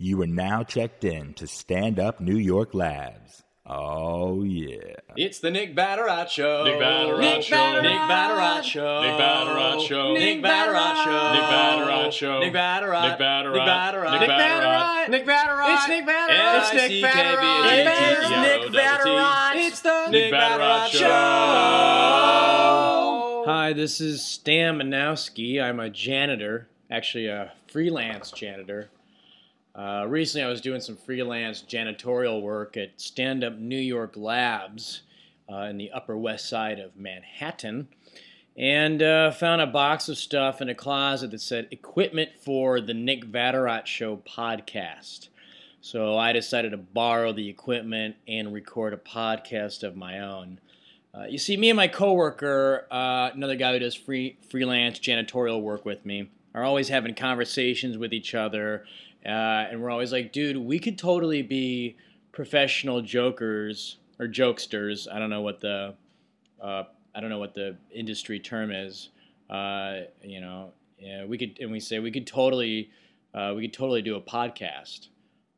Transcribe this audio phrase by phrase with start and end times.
[0.00, 3.42] You are now checked in to Stand Up New York Labs.
[3.66, 4.94] Oh, yeah.
[5.16, 6.62] It's the Nick Vatterott Show.
[6.62, 7.82] Nick Vatterott Nick Show.
[7.82, 9.00] Nick Vatterott Show.
[9.02, 10.14] Nick Vatterott Show.
[10.14, 11.32] Nick Vatterott Show.
[11.32, 12.38] Nick Vatterott Show.
[12.38, 13.02] Nick Vatterott.
[13.10, 13.50] Nick Vatterott.
[13.52, 14.20] Nick Vatterott.
[14.20, 15.08] Nick Vatterott.
[15.10, 15.74] Nick Vatterott.
[15.74, 16.60] It's Nick Vatterott.
[16.60, 18.70] It's Nick N-I-C-K-B-A-T-T-E-R-O Vatterott.
[18.70, 19.56] It's Nick double Vatterott.
[19.56, 21.08] It's the Nick Vatterott Show.
[23.00, 23.42] Oh.
[23.46, 25.60] Hi, this is Stan Manowski.
[25.60, 28.90] I'm a janitor, actually a freelance janitor.
[29.78, 35.02] Uh, recently, I was doing some freelance janitorial work at Stand Up New York Labs
[35.48, 37.86] uh, in the Upper West Side of Manhattan,
[38.56, 42.92] and uh, found a box of stuff in a closet that said "Equipment for the
[42.92, 45.28] Nick Vatterott Show podcast."
[45.80, 50.58] So I decided to borrow the equipment and record a podcast of my own.
[51.14, 55.62] Uh, you see, me and my coworker, uh, another guy who does free freelance janitorial
[55.62, 58.84] work with me, are always having conversations with each other,
[59.24, 59.28] uh,
[59.70, 61.96] and we're always like, "Dude, we could totally be
[62.32, 65.94] professional jokers or jokesters." I don't know what the
[66.60, 69.10] uh, I don't know what the industry term is.
[69.50, 72.90] Uh, you know, yeah, we could, and we say we could totally,
[73.34, 75.08] uh, we could totally do a podcast.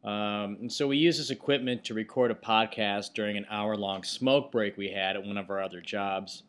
[0.04, 4.50] Um, and so we use this equipment to record a podcast during an hour-long smoke
[4.50, 6.44] break we had at one of our other jobs.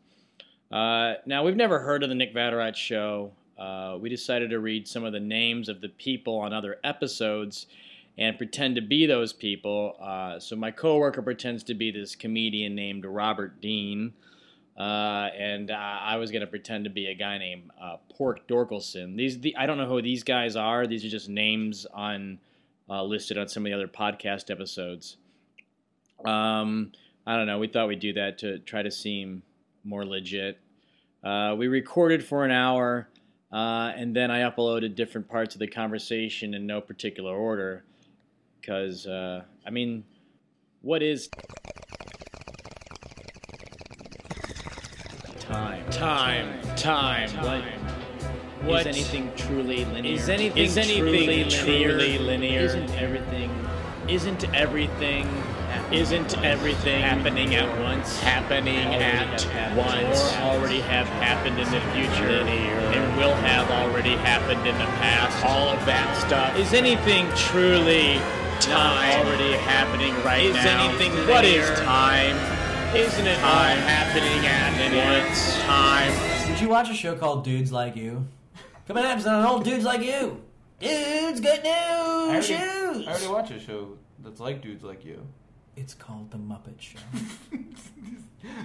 [0.70, 3.32] Uh, now we've never heard of the Nick Vatterott Show.
[3.62, 7.66] Uh, we decided to read some of the names of the people on other episodes
[8.18, 9.94] and pretend to be those people.
[10.02, 14.14] Uh, so my coworker pretends to be this comedian named Robert Dean,
[14.76, 18.48] uh, and uh, I was going to pretend to be a guy named uh, Pork
[18.48, 19.16] Dorkleson.
[19.16, 20.88] These the, I don't know who these guys are.
[20.88, 22.40] These are just names on
[22.90, 25.18] uh, listed on some of the other podcast episodes.
[26.24, 26.90] Um,
[27.24, 27.60] I don't know.
[27.60, 29.42] We thought we'd do that to try to seem
[29.84, 30.58] more legit.
[31.22, 33.08] Uh, we recorded for an hour,
[33.52, 37.84] uh, and then I uploaded different parts of the conversation in no particular order.
[38.60, 40.04] Because, uh, I mean,
[40.82, 41.28] what is
[45.40, 45.84] time?
[45.90, 46.76] Time.
[46.76, 47.28] Time.
[47.44, 47.64] What?
[48.64, 50.14] What- Is anything truly linear?
[50.14, 52.20] Is anything Is anything truly truly linear?
[52.20, 52.60] linear?
[52.60, 53.68] Isn't everything?
[54.08, 55.26] Isn't everything?
[55.92, 58.18] Isn't everything happening at once?
[58.20, 64.66] Happening at once, or already have happened in the future, and will have already happened
[64.66, 65.44] in the past.
[65.44, 66.56] All of that stuff.
[66.56, 68.20] Is anything truly
[68.60, 70.58] time already happening right now.
[70.58, 70.88] Is now?
[70.88, 72.36] anything What is time?
[72.94, 75.58] Isn't it all happening at once?
[75.62, 76.12] Time.
[76.48, 78.26] Did you watch a show called Dudes Like You?
[78.86, 80.40] Coming up on old Dudes Like You.
[80.78, 83.06] Dudes, good I news, already, shoes.
[83.06, 85.24] I already watch a show that's like dudes like you.
[85.76, 86.98] It's called The Muppet Show.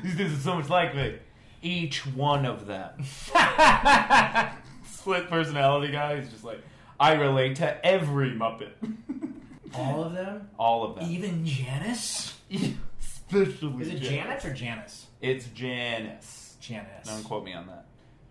[0.04, 1.16] These dudes are so much like me.
[1.62, 3.04] Each one of them.
[4.86, 6.20] Split personality guy.
[6.20, 6.62] He's just like,
[7.00, 8.72] I relate to every Muppet.
[9.76, 10.50] All of them?
[10.58, 11.10] All of them.
[11.10, 12.36] Even Janice?
[13.00, 13.88] Especially Janice.
[13.88, 15.08] Is it Janet or Janice?
[15.22, 16.56] It's Janice.
[16.60, 17.06] Janice.
[17.08, 17.86] Don't quote me on that.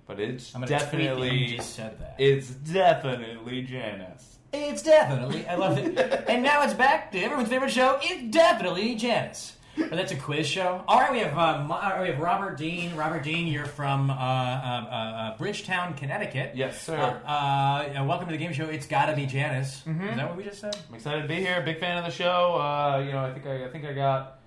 [0.06, 2.14] But it's I'm gonna tweet that you definitely just said that.
[2.18, 4.35] it's definitely Janice.
[4.52, 5.46] It's definitely.
[5.46, 5.98] I love it.
[6.28, 7.98] and now it's back to everyone's favorite show.
[8.02, 9.54] It's definitely Janice.
[9.78, 10.82] Oh, that's a quiz show.
[10.88, 12.96] All right, we have uh, uh, we have Robert Dean.
[12.96, 16.52] Robert Dean, you're from uh, uh, uh, uh, Bridgetown, Connecticut.
[16.54, 16.96] Yes, sir.
[17.26, 18.64] Welcome to the game show.
[18.64, 19.82] It's gotta be Janice.
[19.86, 20.74] Is that what we just said?
[20.88, 21.60] I'm excited to be here.
[21.60, 22.54] Big fan of the show.
[22.58, 24.38] Uh, you know, I think I, I think I got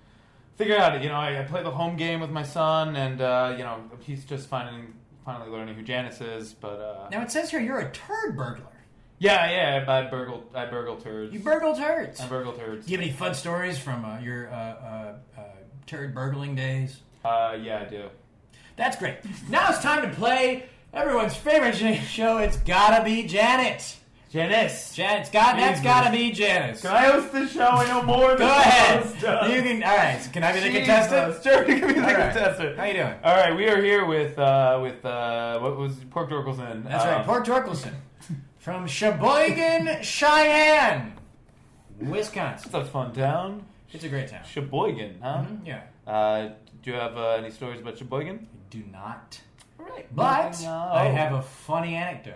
[0.56, 1.00] figured out.
[1.00, 3.78] You know, I, I played the home game with my son, and uh, you know,
[4.00, 4.82] he's just finally
[5.24, 6.54] finally learning who Janice is.
[6.54, 8.66] But uh, Now it says here you're a turd burglar.
[9.22, 11.32] Yeah, yeah, I burgle, I burgle turds.
[11.34, 12.20] You burgle turds.
[12.20, 12.86] I burgle turds.
[12.86, 15.42] Do you have any fun stories from uh, your uh, uh, uh,
[15.86, 17.00] turd burgling days?
[17.22, 18.04] Uh, yeah, I do.
[18.76, 19.16] That's great.
[19.50, 20.64] Now it's time to play
[20.94, 21.74] everyone's favorite
[22.06, 22.38] show.
[22.38, 23.96] It's gotta be Janet.
[24.30, 24.94] Janice.
[24.94, 25.56] Janet's got.
[25.56, 25.84] That's Jesus.
[25.84, 26.80] gotta be Janice.
[26.80, 27.66] Can I host the show?
[27.66, 29.20] I know more than that.
[29.20, 29.40] Go ahead.
[29.42, 29.52] host.
[29.54, 29.82] You can.
[29.82, 30.28] All right.
[30.32, 30.86] Can I be the Jesus.
[30.86, 31.42] contestant?
[31.42, 32.32] Sure, you can be the All right.
[32.32, 32.78] contestant.
[32.78, 33.14] How you doing?
[33.24, 36.84] All right, we are here with uh, with uh, what was Pork Dorkleson.
[36.84, 37.26] That's Um, right.
[37.26, 37.92] Port Torkelson
[38.60, 41.14] from Sheboygan, Cheyenne,
[42.00, 42.66] Wisconsin.
[42.66, 43.64] It's a fun town.
[43.92, 44.44] It's a great town.
[44.48, 45.44] Sheboygan, huh?
[45.48, 45.82] Mhm, Yeah.
[46.06, 46.50] Uh,
[46.82, 48.46] do you have uh, any stories about Sheboygan?
[48.52, 49.40] I do not.
[49.78, 52.34] All right, But I have a funny anecdote.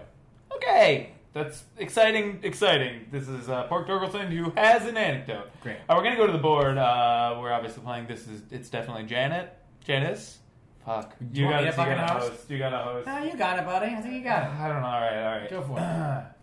[0.56, 2.40] Okay, that's exciting.
[2.42, 3.06] Exciting.
[3.10, 5.50] This is uh, Pork Dorkleson who has an anecdote.
[5.62, 5.76] Great.
[5.88, 6.78] Uh, we're gonna go to the board.
[6.78, 8.06] Uh, we're obviously playing.
[8.06, 9.52] This is it's definitely Janet.
[9.84, 10.38] Janice.
[10.84, 11.16] Fuck.
[11.32, 12.28] You, you got to fucking host?
[12.30, 12.50] host?
[12.50, 13.06] You got to host.
[13.06, 13.86] No, you got it, buddy.
[13.86, 14.50] I think you got it.
[14.60, 14.88] I don't know.
[14.88, 15.50] All right, all right.
[15.50, 16.24] Go for it.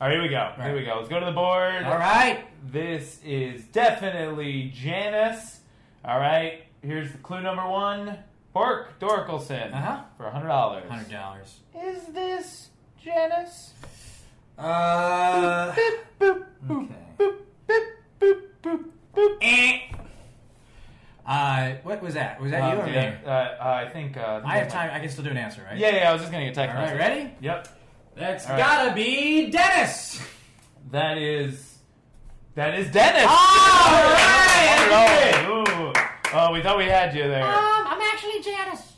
[0.00, 0.36] All right, here we go.
[0.36, 0.68] Right.
[0.68, 0.94] Here we go.
[0.96, 1.84] Let's go to the board.
[1.84, 2.46] All right.
[2.72, 5.60] This is definitely Janice.
[6.02, 6.62] All right.
[6.80, 8.16] Here's the clue number one.
[8.54, 10.04] Bork Dorkleson uh-huh.
[10.16, 10.88] for hundred dollars.
[10.88, 11.60] Hundred dollars.
[11.84, 12.70] Is this
[13.04, 13.74] Janice?
[14.58, 15.72] Uh.
[15.72, 16.94] Boop, boop, boop, okay.
[17.18, 17.36] boop,
[17.68, 17.86] boop,
[18.18, 19.36] boop, boop, boop.
[19.42, 19.80] Eh.
[21.30, 22.40] Uh, what was that?
[22.40, 23.16] Was that you Uh, or yeah, me?
[23.24, 24.16] uh, uh, I think.
[24.16, 24.90] Uh, I have time.
[24.92, 25.78] I can still do an answer, right?
[25.78, 26.10] Yeah, yeah.
[26.10, 27.18] I was just getting a text All right, message.
[27.18, 27.34] ready?
[27.40, 27.68] Yep.
[28.16, 28.58] That's All right.
[28.58, 30.20] gotta be Dennis.
[30.90, 31.78] That is.
[32.56, 33.26] That is Dennis.
[33.28, 33.30] All
[34.90, 35.46] right.
[35.48, 35.92] Ooh.
[36.36, 37.44] Oh, we thought we had you there.
[37.44, 38.92] Um, I'm actually Janice.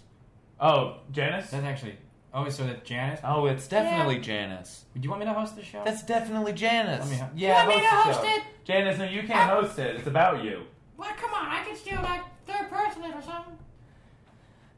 [0.58, 1.50] Oh, Janice.
[1.50, 1.96] That's actually.
[2.34, 3.20] Oh, so that's Janice.
[3.24, 4.86] Oh, it's definitely Janice.
[4.94, 5.82] Do you want me to host the show?
[5.84, 7.00] That's definitely Janice.
[7.00, 8.36] Let me ho- yeah, You want me host to the host show.
[8.40, 8.42] it?
[8.64, 9.96] Janice, no, you can't host it.
[9.96, 10.62] It's about you.
[10.96, 11.46] Well, come on.
[11.48, 13.56] I can steal like third person it or something.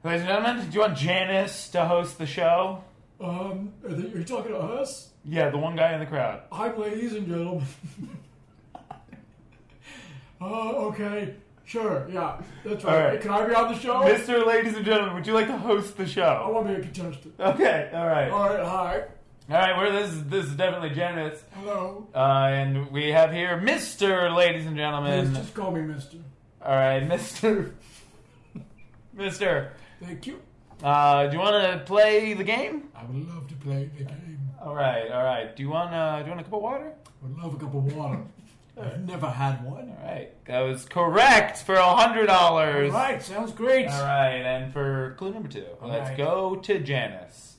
[0.02, 2.84] Ladies and gentlemen, do you want Janice to host the show?
[3.20, 5.10] Um, are, they, are you talking to us?
[5.24, 6.42] Yeah, the one guy in the crowd.
[6.52, 7.64] Hi, ladies and gentlemen.
[10.40, 10.44] uh,
[10.88, 11.34] okay.
[11.66, 12.94] Sure, yeah, that's right.
[12.94, 13.20] All right.
[13.20, 13.94] Can I be on the show?
[14.02, 14.46] Mr.
[14.46, 16.22] Ladies and gentlemen, would you like to host the show?
[16.22, 17.34] I want to be a contestant.
[17.40, 18.28] Okay, all right.
[18.28, 19.04] All right, hi.
[19.50, 21.42] All right, well, this is, this is definitely Janice.
[21.54, 22.06] Hello.
[22.14, 22.18] Uh,
[22.50, 24.34] and we have here Mr.
[24.34, 25.34] Ladies and Please gentlemen.
[25.34, 26.16] just call me Mister.
[26.62, 27.72] All right, Mr.
[29.16, 29.70] Mr.
[30.02, 30.40] Thank you.
[30.82, 32.88] Uh, do you want to play the game?
[32.96, 34.38] I would love to play the game.
[34.62, 35.54] All right, all right.
[35.54, 36.92] Do you want uh, do you want a cup of water?
[37.06, 38.20] I would love a cup of water.
[38.80, 39.90] I've never had one.
[39.90, 42.92] All right, that was correct for a hundred dollars.
[42.92, 43.88] All right, sounds great.
[43.88, 46.16] All right, and for clue number two, All let's right.
[46.18, 47.53] go to Janice.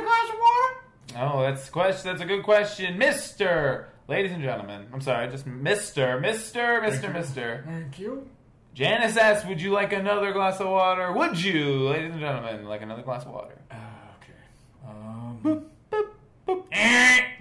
[0.00, 1.32] Um, you want another glass of water?
[1.34, 2.10] Oh, that's a question.
[2.10, 3.88] That's a good question, Mister.
[4.08, 7.10] Ladies and gentlemen, I'm sorry, just Mister, Mister, Mister.
[7.12, 7.64] Mister.
[7.66, 8.28] Thank you.
[8.74, 12.82] Janice asks, "Would you like another glass of water?" Would you, ladies and gentlemen, like
[12.82, 13.58] another glass of water?
[13.70, 13.74] Uh,
[14.22, 14.88] okay.
[14.88, 15.66] Um,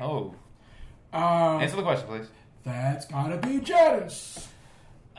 [0.01, 0.33] Oh,
[1.13, 2.27] uh, answer the question, please.
[2.63, 4.47] that's gotta be Janice.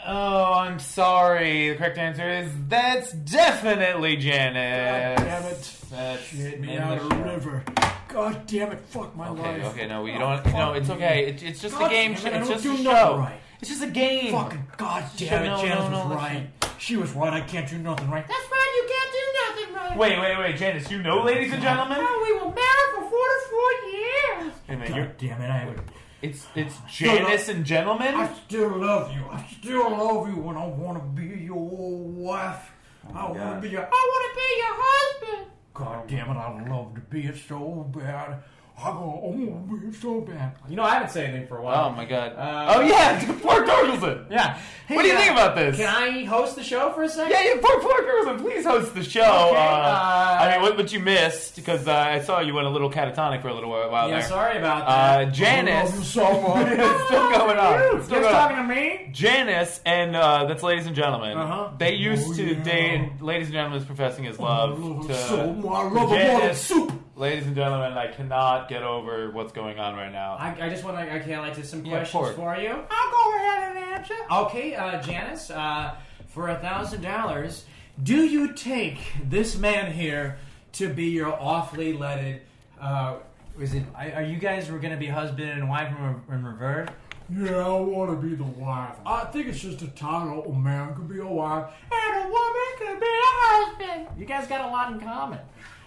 [0.06, 1.70] Oh, I'm sorry.
[1.70, 5.19] The correct answer is that's definitely Janice.
[5.19, 5.76] God damn it.
[5.91, 7.64] That's She hit me out of the river.
[8.08, 9.64] God damn it, fuck my Okay, life.
[9.75, 10.47] okay, no, you Oh, don't.
[10.55, 11.26] No, it's okay.
[11.29, 12.12] It, it's just God a game.
[12.12, 13.19] it, It's just a show.
[13.19, 13.41] right.
[13.61, 14.32] It's just a game.
[14.32, 16.47] Fucking god damn it, No, no, Janice no, was right.
[16.79, 18.26] She was right, I can't do nothing right.
[18.26, 18.73] That's right.
[18.76, 19.99] You can't do nothing right.
[19.99, 20.91] Wait, wait, wait, Janice.
[20.91, 21.99] You know, ladies and gentlemen.
[22.00, 24.55] Oh, we were married for forty-four years.
[24.69, 25.79] Wait a minute, God you're- damn it, I haven't.
[26.23, 28.15] It's it's Janice and gentlemen.
[28.15, 29.25] I still love you.
[29.31, 32.73] I still love you and I want to be your wife.
[33.09, 33.83] Oh I want to be your.
[33.83, 35.53] I want to be your husband.
[35.73, 38.43] God damn it, I love to be it so bad.
[38.82, 40.53] I go, I want to be it so bad.
[40.69, 41.91] You know, I haven't said anything for a while.
[41.91, 42.32] Oh my god.
[42.37, 44.31] Uh, oh yeah, it's Pork Torkelson.
[44.31, 44.59] Yeah.
[44.88, 45.77] What do you uh, think about this?
[45.77, 47.31] Can I host the show for a second?
[47.31, 49.21] Yeah, yeah, Pork Pork Torkelson, please host the show.
[49.21, 52.67] Okay, uh, uh, I mean, what, what you missed because uh, I saw you went
[52.67, 54.29] a little catatonic for a little while Yeah, there.
[54.29, 54.88] sorry about Uh, that.
[54.91, 56.09] I love you Janice.
[56.09, 56.67] so much.
[56.73, 57.97] it's still going on.
[57.97, 58.49] It's still You're going on.
[58.50, 59.11] talking to me?
[59.12, 61.37] Janice and uh, that's ladies and gentlemen.
[61.37, 61.71] Uh-huh.
[61.79, 62.62] They used Oh, to yeah.
[62.62, 63.11] date.
[63.21, 65.67] Ladies and gentlemen is professing his love I love to so much.
[65.67, 66.61] I love her more than Janice.
[66.61, 66.93] soup.
[67.21, 70.37] Ladies and gentlemen, I cannot get over what's going on right now.
[70.41, 71.17] I, I just want to.
[71.17, 72.71] Okay, I'd like to some Yeah, questions for you.
[72.91, 74.15] I'll go ahead and answer.
[74.33, 75.97] Okay, uh, Janice, uh,
[76.29, 77.67] for a thousand dollars,
[78.03, 80.39] do you take this man here
[80.73, 82.41] to be your awfully leaded?
[82.81, 83.17] Uh,
[83.61, 83.83] is it?
[83.95, 86.89] Are are you guys were going to be husband and wife in, re- in reverse?
[87.32, 88.97] Yeah, I want to be the wife.
[89.06, 90.44] I think it's just a title.
[90.53, 94.09] A man could be a wife, and a woman could be a husband.
[94.19, 95.38] You guys got a lot in common.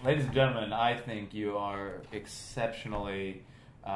[0.04, 3.42] Ladies and gentlemen, I think you are exceptionally
[3.84, 3.90] uh, uh,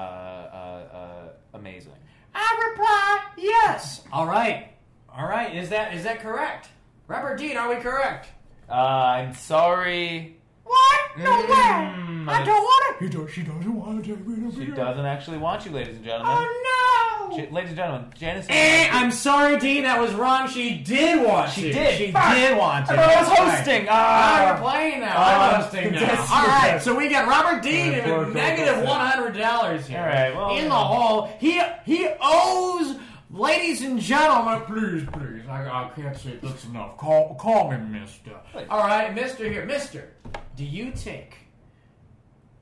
[0.93, 1.93] uh, amazing.
[2.35, 4.03] I reply yes.
[4.13, 4.69] All right,
[5.15, 5.55] all right.
[5.57, 6.69] Is that is that correct?
[7.07, 8.29] Robert Dean, are we correct?
[8.69, 10.37] Uh, I'm sorry.
[10.65, 11.01] What?
[11.17, 12.08] No Mm, way!
[12.31, 13.05] I don't want it.
[13.05, 13.31] He does.
[13.33, 14.73] She doesn't want to take me to She be.
[14.73, 16.33] doesn't actually want you, ladies and gentlemen.
[16.39, 17.37] Oh no!
[17.37, 18.47] J- ladies and gentlemen, Janice.
[18.49, 19.83] Eh, I'm sorry, Dean.
[19.85, 20.49] That was wrong.
[20.49, 21.73] She did want She to.
[21.73, 21.99] did.
[21.99, 22.35] She Fuck.
[22.35, 22.93] did want to.
[22.95, 23.51] I I was That's right.
[23.57, 23.87] hosting.
[23.91, 24.61] Ah, you're Ah.
[24.73, 25.15] playing now.
[25.17, 26.01] Ah, I'm hosting now.
[26.01, 26.81] yes, All you right, are.
[26.81, 29.99] so we got Robert Dean Yeah, poor negative one hundred dollars here.
[30.01, 30.75] All right, well, in you the know.
[30.75, 32.97] hole, he he owes,
[33.31, 34.61] ladies and gentlemen.
[34.63, 35.43] Please, please.
[35.49, 36.97] I, I can't say that's enough.
[36.97, 38.31] Call, call me Mister.
[38.71, 40.11] All right, Mister here, Mister.
[40.57, 41.37] Do you take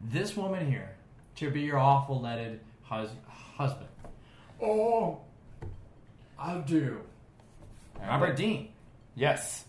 [0.01, 0.91] this woman here
[1.37, 3.11] to be your awful leaded hus-
[3.57, 3.89] husband,
[4.63, 5.19] Oh,
[6.39, 7.01] I do.
[8.01, 8.69] Robert Dean?
[9.15, 9.65] Yes.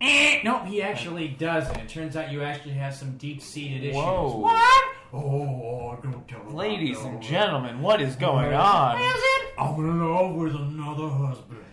[0.00, 1.76] Eh, no, he actually doesn't.
[1.78, 3.94] It turns out you actually have some deep-seated issues.
[3.96, 4.36] Whoa.
[4.38, 4.84] What?
[5.12, 6.52] Oh, don't tell me.
[6.54, 8.96] Ladies and gentlemen, what is going Is on?
[8.98, 9.52] it?
[9.58, 11.64] I'm in love with another husband.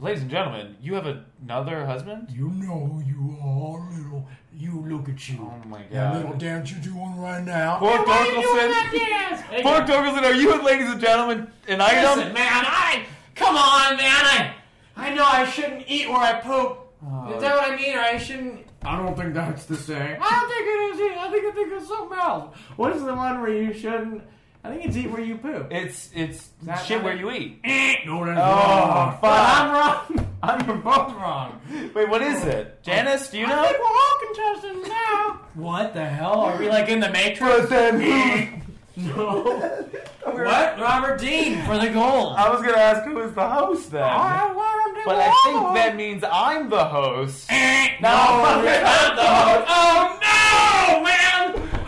[0.00, 2.28] Ladies and gentlemen, you have another husband?
[2.30, 4.26] You know who you are little.
[4.52, 5.38] You look at you.
[5.40, 5.90] Oh my god.
[5.90, 7.78] That little dance you're doing right now.
[7.78, 9.30] Pork are you doing that Torkelson?
[9.30, 9.40] dance?
[9.42, 12.18] Hey, Pork Torkelson, are you, ladies and gentlemen, an item?
[12.18, 14.02] Listen, man, I come on, man.
[14.06, 14.54] I
[14.96, 16.78] I know I shouldn't eat where I poop.
[17.06, 17.32] Oh.
[17.34, 17.96] Is that what I mean?
[17.96, 18.66] Or I shouldn't.
[18.82, 20.16] I don't think that's the same.
[20.20, 21.00] I don't think it is.
[21.00, 21.18] Eat.
[21.18, 22.56] I think I think it's something else.
[22.76, 24.22] What is the one where you shouldn't?
[24.64, 25.68] I think it's eat where you poop.
[25.70, 27.20] It's it's that shit not where it?
[27.20, 27.60] you eat.
[27.64, 29.18] Eh, no, that's Oh, wrong.
[29.20, 30.28] but I'm wrong.
[30.42, 31.60] I'm You're both wrong.
[31.94, 32.82] Wait, what is it?
[32.82, 33.60] Janice, do you know?
[33.62, 34.18] I think we're all
[34.54, 35.40] contestants now.
[35.54, 36.40] What the hell?
[36.40, 37.70] Are we like in the Matrix?
[37.70, 38.50] Eh.
[38.96, 39.42] no.
[40.24, 40.80] what?
[40.80, 42.36] Robert Dean for the gold.
[42.36, 44.02] I was gonna ask who is the host then.
[44.02, 47.46] But I think that means I'm the host.
[47.50, 49.66] Eh, no, No, you're not the host.
[49.68, 50.23] Oh no,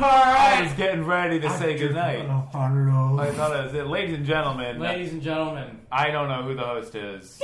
[0.00, 0.58] man!
[0.58, 2.20] I was getting ready to say goodnight.
[2.52, 3.18] Hello.
[3.18, 3.86] I thought it was it.
[3.86, 5.80] Ladies and gentlemen, ladies and gentlemen.
[5.90, 7.40] I don't know who the host is.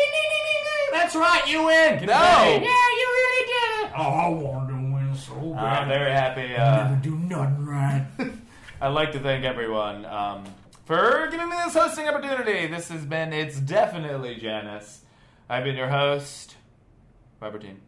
[0.92, 1.98] That's right, you win.
[1.98, 2.06] Confetti.
[2.06, 2.14] No.
[2.14, 3.92] Yeah, you really did it.
[3.96, 5.64] Oh, I wanted to win so bad.
[5.64, 5.98] I'm bad.
[5.98, 6.54] very happy.
[6.54, 8.06] I Uh, never do nothing right.
[8.80, 10.44] I'd like to thank everyone um,
[10.84, 12.66] for giving me this hosting opportunity.
[12.66, 15.00] This has been, it's definitely Janice.
[15.48, 16.56] I've been your host,
[17.40, 17.80] Robert Dean.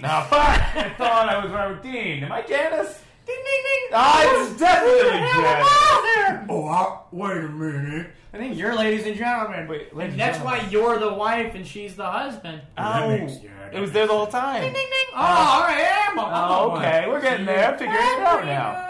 [0.00, 0.30] Now, fuck!
[0.76, 2.24] I thought I was Robert Dean.
[2.24, 3.00] Am I Janice?
[3.26, 3.90] Ding, ding, ding.
[3.92, 6.46] Ah, it's definitely Janice.
[6.48, 8.10] Oh, I, wait a minute.
[8.32, 9.66] I think you're ladies and gentlemen.
[9.68, 10.62] Wait, ladies and and that's gentlemen.
[10.64, 12.62] why you're the wife and she's the husband.
[12.76, 14.62] That Oh, makes- yeah, that it was there the whole time.
[14.62, 15.14] Ding, ding, ding.
[15.14, 16.06] Oh, all right.
[16.08, 16.78] I'm a, I'm a Oh, one.
[16.84, 17.72] okay, we're getting there.
[17.72, 18.89] I'm figuring it out now.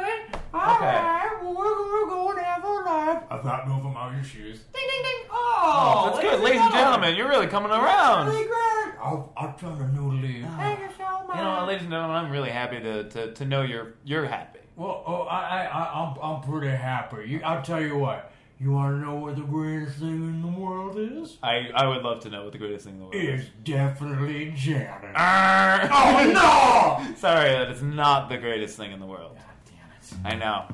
[0.55, 0.85] All Okay.
[0.85, 3.23] right, well, we're, we're going to have a life.
[3.31, 4.61] I thought no from out your shoes.
[4.73, 5.29] Ding, ding, ding.
[5.31, 6.41] Oh, Oh, that's good.
[6.43, 8.27] Ladies and gentlemen, you're really coming around.
[8.29, 8.95] Really great.
[9.03, 10.45] I'll, I'll try to know to leave.
[10.57, 11.37] Thank you so much.
[11.37, 14.59] You know, ladies and gentlemen, I'm really happy to, to, to know you're you're happy.
[14.77, 17.29] Well, oh, I, I, I, I'm, I'm pretty happy.
[17.29, 18.33] You, I'll tell you what.
[18.59, 21.39] You want to know what the greatest thing in the world is?
[21.43, 23.41] I, I would love to know what the greatest thing in the world is.
[23.41, 25.15] It's definitely Janet.
[25.17, 26.31] oh
[27.07, 27.15] no!
[27.17, 29.39] Sorry, that is not the greatest thing in the world.
[30.23, 30.35] Damn it.
[30.35, 30.65] I know.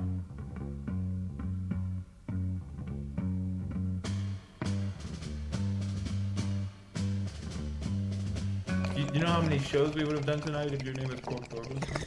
[8.97, 11.21] You, you know how many shows we would have done tonight if your name was
[11.21, 12.05] Pork Dorcas?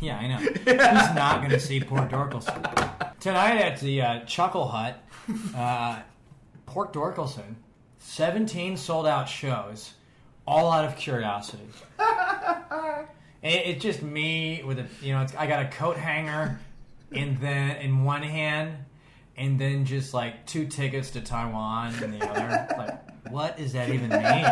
[0.00, 0.36] Yeah, I know.
[0.36, 3.18] Who's not going to see Port Dorkleson?
[3.18, 5.02] Tonight at the uh, Chuckle Hut,
[5.56, 6.00] uh,
[6.66, 7.56] Port Dorkleson,
[7.98, 9.94] 17 sold out shows,
[10.46, 11.66] all out of curiosity.
[13.46, 16.58] It, it's just me with a, you know, it's, I got a coat hanger
[17.12, 18.76] in then in one hand,
[19.36, 22.66] and then just like two tickets to Taiwan in the other.
[22.76, 24.46] Like, what does that even mean?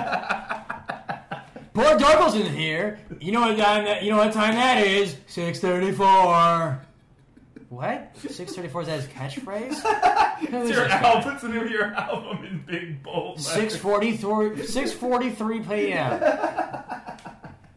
[1.75, 3.01] Port Dorkleson here.
[3.21, 4.05] You know what time that?
[4.05, 5.17] You know what time that is?
[5.27, 6.81] Six thirty-four.
[7.71, 8.17] What?
[8.17, 9.81] Six thirty-four is that his catchphrase?
[10.51, 13.41] Who is Your album, it's the name of your album in big bold.
[13.41, 14.65] Six forty-three.
[14.67, 16.21] Six forty-three p.m.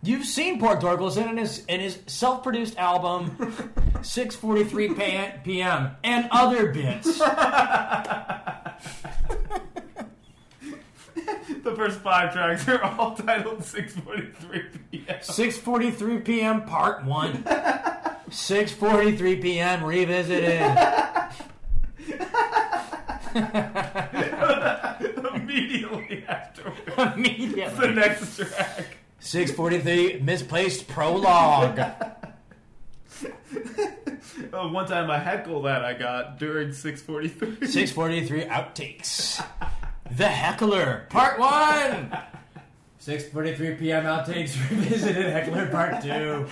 [0.08, 3.32] You've seen Port Dorkleson in his in his self-produced album,
[3.96, 5.98] 6:43 p.m.
[6.02, 7.22] and other bits.
[11.64, 15.20] The first five tracks are all titled 6:43 p.m.
[15.20, 16.64] 6:43 p.m.
[16.64, 17.44] Part One.
[17.44, 19.84] 6:43 p.m.
[19.84, 20.56] Revisited.
[25.36, 28.97] Immediately afterwards, the next track.
[29.22, 31.80] 6:43 misplaced prologue.
[34.54, 37.58] Oh, one time I heckle that I got during 6:43.
[37.60, 39.44] 6:43 outtakes.
[40.12, 42.16] The Heckler, Part One.
[43.02, 44.04] 6:43 p.m.
[44.04, 46.48] outtakes revisited Heckler Part Two.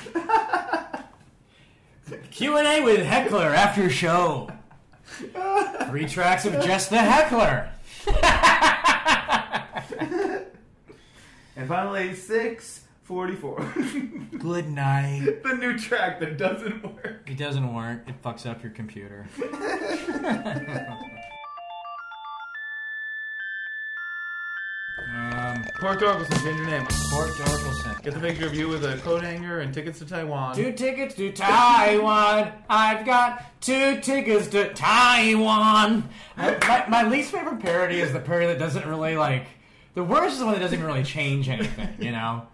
[2.31, 4.49] Q and A with Heckler after show.
[5.87, 7.69] Three tracks of just the Heckler.
[11.57, 14.39] And finally, 6:44.
[14.39, 15.41] Good night.
[15.43, 17.21] the new track that doesn't work.
[17.27, 18.01] It doesn't work.
[18.07, 19.25] It fucks up your computer.
[25.15, 26.85] um, Port Dorkleson, change your name.
[27.09, 28.03] Port Dorkleson.
[28.03, 30.55] Get the picture of you with a coat hanger and tickets to Taiwan.
[30.57, 32.51] Two tickets to Taiwan.
[32.69, 36.09] I've got two tickets to Taiwan.
[36.35, 39.47] I, my, my least favorite parody is the parody that doesn't really like.
[39.95, 41.89] The worst is the one that doesn't even really change anything.
[41.99, 42.47] You know.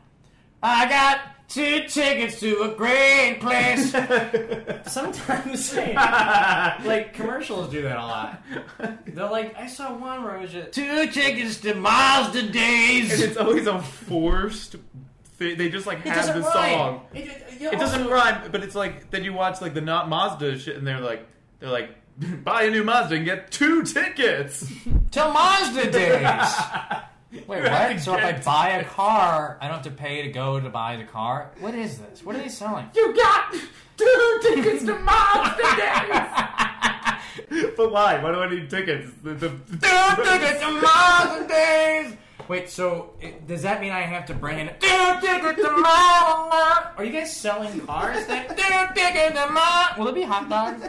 [0.64, 1.20] I got
[1.50, 3.92] two tickets to a great place.
[4.92, 5.76] Sometimes,
[6.86, 8.44] like commercials do that a lot.
[9.08, 13.20] They're like, I saw one where it was just two tickets to Mazda And Days.
[13.22, 14.76] it's always a forced.
[15.40, 17.02] They, they just like It have the song.
[17.14, 20.58] It, it- It doesn't rhyme, but it's like then you watch like the not Mazda
[20.60, 21.26] shit, and they're like
[21.60, 21.90] they're like
[22.44, 24.72] buy a new Mazda and get two tickets.
[25.12, 26.54] to Mazda Days.
[27.48, 28.00] Wait, what?
[28.02, 30.98] So if I buy a car, I don't have to pay to go to buy
[30.98, 31.52] the car?
[31.60, 32.26] What is this?
[32.26, 32.90] What are they selling?
[32.94, 33.54] You got
[33.96, 36.18] two tickets to Miles Days!
[37.78, 38.22] but why?
[38.22, 39.12] Why do I need tickets?
[39.24, 42.18] The, the, two tickets to Mob's Days!
[42.50, 46.98] Wait, so it, does that mean I have to bring in two tickets to Mob's?
[46.98, 48.26] Are you guys selling cars?
[48.28, 48.48] Then?
[48.50, 49.98] Two tickets to Mob's?
[49.98, 50.86] Will it be hot dogs?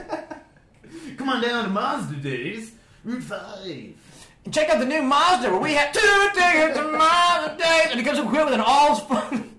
[1.16, 2.72] Come on down to Mazda Days,
[3.04, 4.01] Route 5
[4.50, 8.04] check out the new Mazda where we have two tickets to Mazda days, and it
[8.04, 9.50] comes equipped with an all's fun.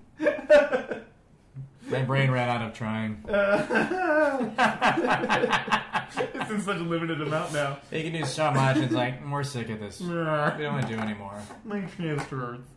[1.86, 3.22] My brain ran out of trying.
[6.34, 7.78] it's in such a limited amount now.
[7.90, 8.78] They can do so much.
[8.78, 10.00] It's like we're sick of this.
[10.00, 11.40] We don't want to do anymore.
[11.64, 12.68] My chest hurts.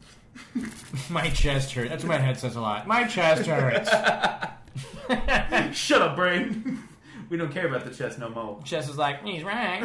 [1.09, 1.89] My chest hurts.
[1.89, 2.85] That's what my head says a lot.
[2.85, 3.89] My chest hurts.
[5.77, 6.83] Shut up, brain.
[7.29, 8.59] we don't care about the chest no more.
[8.63, 9.83] Chest is like, he's right.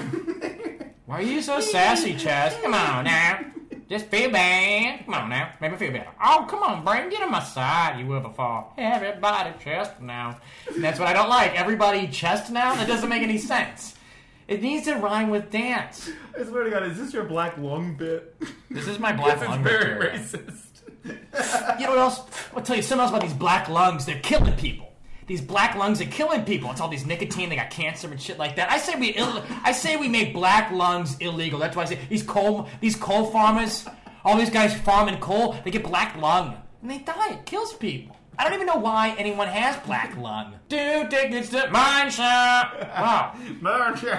[1.07, 2.57] Why are you so sassy, Chess?
[2.63, 3.41] Come on now.
[3.89, 5.05] Just feel bad.
[5.05, 5.53] Come on now.
[5.61, 6.09] Make me feel better.
[6.25, 7.11] Oh, come on, Brain.
[7.11, 8.67] Get on my side, you Wilberforce.
[8.79, 10.39] Everybody chest now.
[10.75, 11.59] And that's what I don't like.
[11.59, 12.75] Everybody chest now?
[12.75, 13.95] That doesn't make any sense.
[14.49, 16.11] It needs to rhyme with dance.
[16.39, 18.35] I swear to God, is this your black lung bit?
[18.71, 20.19] This is my black This lung is very material.
[20.19, 21.79] racist.
[21.81, 22.21] You know what else?
[22.57, 24.07] I'll tell you something else about these black lungs.
[24.07, 24.92] They're killing people.
[25.27, 26.71] These black lungs are killing people.
[26.71, 27.49] It's all these nicotine.
[27.49, 28.71] They got cancer and shit like that.
[28.71, 31.59] I say we, Ill- I say we make black lungs illegal.
[31.59, 33.87] That's why I say these coal, these coal farmers,
[34.25, 37.33] all these guys farming coal, they get black lung and they die.
[37.35, 38.17] It kills people.
[38.39, 40.55] I don't even know why anyone has black lung.
[40.69, 42.75] Two tickets to mine shop.
[42.81, 43.37] Wow,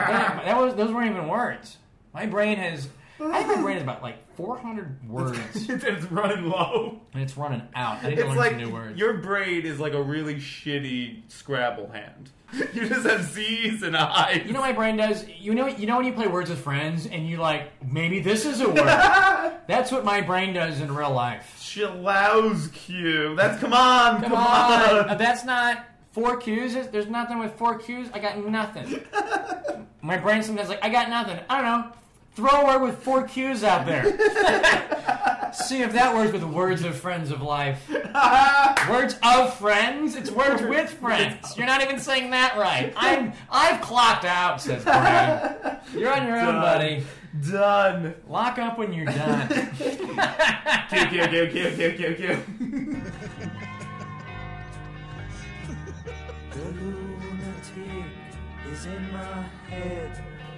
[0.07, 1.77] Damn, that was those weren't even words.
[2.13, 2.87] My brain has.
[3.21, 5.37] I think my brain is about like 400 words,
[5.69, 6.99] it's running low.
[7.13, 8.03] and it's running out.
[8.03, 8.99] I need to It's learn like some new words.
[8.99, 12.31] your brain is like a really shitty Scrabble hand.
[12.73, 14.45] You just have Z's and I's.
[14.45, 15.25] You know what my brain does?
[15.27, 18.45] You know you know when you play Words with Friends and you're like maybe this
[18.45, 18.77] is a word.
[19.67, 21.57] That's what my brain does in real life.
[21.59, 23.35] Shillows Q.
[23.35, 25.09] That's come on, come, Come on, on.
[25.09, 26.75] Uh, that's not four Q's.
[26.89, 28.09] There's nothing with four Q's.
[28.13, 29.03] I got nothing.
[30.03, 31.39] my brain sometimes like I got nothing.
[31.49, 31.91] I don't know.
[32.35, 34.03] Throw a word with four Q's out there.
[35.53, 37.87] See if that works with words of friends of life.
[38.89, 40.15] words of friends?
[40.15, 41.55] It's words with friends.
[41.55, 42.91] You're not even saying that right.
[42.97, 45.77] I'm I've clocked out, says Brian.
[45.95, 46.61] You're on your own, Done.
[46.61, 47.05] buddy.
[47.51, 48.15] Done.
[48.27, 49.47] Lock up when you're done.
[49.77, 53.01] Q, Q, Q, Q, Q, Q, Q.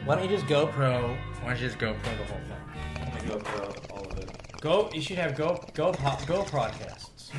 [0.06, 1.18] Why don't you just GoPro?
[1.42, 3.28] Why don't you just GoPro the whole thing?
[3.28, 4.30] Go for all of it.
[4.62, 4.90] Go.
[4.94, 7.32] You should have Go Go po- Go broadcasts.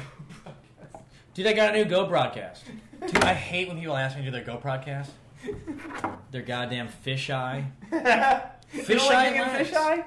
[1.35, 2.65] Dude, I got a new Go broadcast.
[3.07, 5.13] Dude, I hate when people ask me to do their Go broadcast.
[6.33, 7.71] Their goddamn fisheye.
[8.75, 9.69] Fisheye like being a lens.
[9.69, 10.05] fisheye?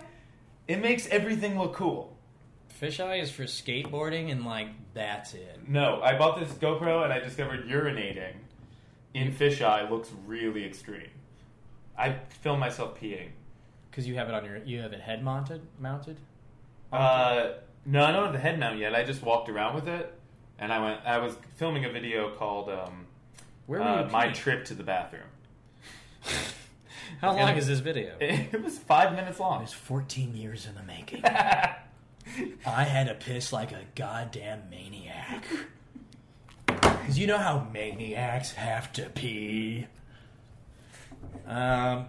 [0.68, 2.18] It makes everything look cool.
[2.82, 5.62] Fisheye is for skateboarding, and like that's it.
[5.68, 8.34] No, I bought this GoPro and I discovered urinating
[9.14, 11.08] in fisheye looks really extreme.
[12.00, 13.30] I film myself peeing.
[13.92, 16.18] Because you have it on your, you have it head mounted, mounted.
[16.94, 17.52] Uh,
[17.86, 18.96] no, I don't have the head mount yet.
[18.96, 20.14] I just walked around with it,
[20.58, 21.02] and I went.
[21.06, 23.08] I was filming a video called um,
[23.66, 24.12] Where uh, you?
[24.12, 24.32] "My?
[24.32, 25.24] Trip to the Bathroom."
[27.22, 28.16] How long is this video?
[28.20, 29.60] It was five minutes long.
[29.60, 31.26] It was 14 years in the making.
[31.26, 35.46] I had to piss like a goddamn maniac.
[36.68, 39.88] Because you know how maniacs have to pee.
[41.48, 42.06] Um,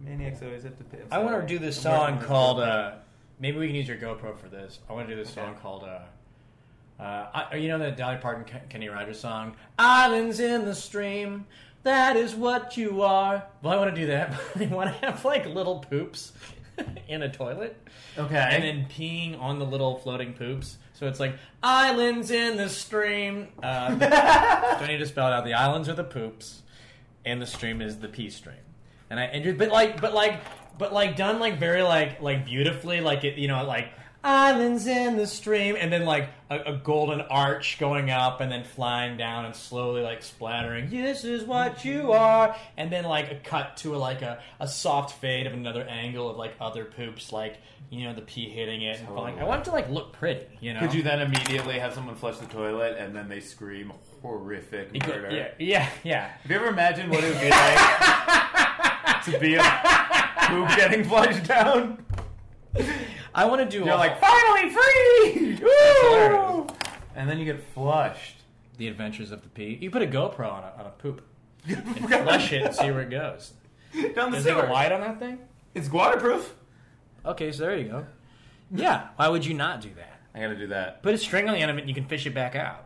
[0.00, 1.00] Maniacs always have to piss.
[1.10, 2.60] I want to do this song called.
[2.60, 2.92] Uh,
[3.40, 4.78] maybe we can use your GoPro for this.
[4.88, 5.84] I want to do this song called.
[5.84, 10.74] Uh, uh, I, you know that Dolly Parton Ken- Kenny Rogers song, "Islands in the
[10.74, 11.46] Stream."
[11.82, 13.44] That is what you are.
[13.62, 14.34] Well, I want to do that.
[14.54, 16.32] But I want to have like little poops
[17.08, 17.76] in a toilet,
[18.18, 18.36] Okay.
[18.50, 20.78] and then peeing on the little floating poops.
[20.94, 23.48] So it's like islands in the stream.
[23.62, 25.44] Uh, do I need to spell it out?
[25.44, 26.62] The islands are the poops,
[27.26, 28.56] and the stream is the pee stream.
[29.10, 30.40] And I you- but like but like
[30.78, 33.88] but like done like very like like beautifully like it you know like
[34.26, 35.76] islands in the stream.
[35.78, 40.02] And then like a, a golden arch going up and then flying down and slowly
[40.02, 40.90] like splattering.
[40.90, 41.88] This is what mm-hmm.
[41.88, 42.56] you are.
[42.76, 46.28] And then like a cut to a, like a, a soft fade of another angle
[46.28, 47.58] of like other poops like
[47.88, 48.98] you know the pee hitting it.
[48.98, 49.38] And falling.
[49.38, 50.80] I want it to like look pretty you know?
[50.80, 55.30] Could you then immediately have someone flush the toilet and then they scream horrific murder?
[55.30, 56.28] yeah yeah yeah.
[56.42, 59.62] Have you ever imagined what it would be like to be a
[60.48, 62.04] poop getting flushed down?
[63.34, 65.58] I want to do You're a- like, finally free!
[65.62, 66.66] Woo!
[67.14, 68.36] And then you get flushed.
[68.78, 69.78] The Adventures of the Pea.
[69.80, 71.22] You put a GoPro on a, on a poop
[71.68, 73.52] and flush it and see where it goes.
[74.14, 74.68] Down the Does it have sewer.
[74.68, 75.38] a light on that thing?
[75.74, 76.54] It's waterproof.
[77.24, 78.06] Okay, so there you go.
[78.70, 80.20] Yeah, why would you not do that?
[80.34, 81.02] I gotta do that.
[81.02, 82.84] Put a string on the end of it and you can fish it back out.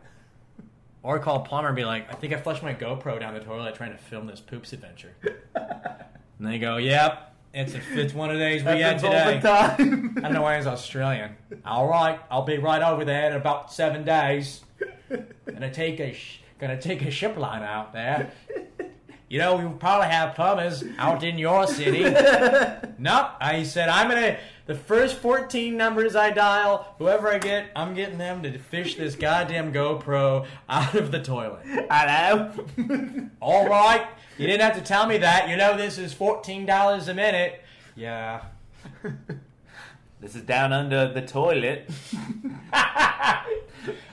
[1.02, 3.40] Or call a plumber and be like, I think I flushed my GoPro down the
[3.40, 5.14] toilet trying to film this poops adventure.
[5.54, 9.40] and they go, Yep, it's, a, it's one of these we had today.
[9.44, 11.36] I don't know why he's Australian.
[11.64, 14.60] All right, I'll be right over there in about seven days.
[15.46, 18.32] Gonna take a sh- gonna take a ship line out there.
[19.28, 22.02] you know, we probably have plumbers out in your city.
[22.98, 23.30] nope.
[23.40, 24.38] I said, I'm to,
[24.70, 29.16] the first 14 numbers I dial, whoever I get, I'm getting them to fish this
[29.16, 31.66] goddamn GoPro out of the toilet.
[31.90, 32.52] Hello.
[33.40, 34.06] All right.
[34.38, 35.48] You didn't have to tell me that.
[35.48, 37.64] You know, this is $14 a minute.
[37.96, 38.44] Yeah.
[40.20, 41.90] this is down under the toilet.
[42.72, 43.42] I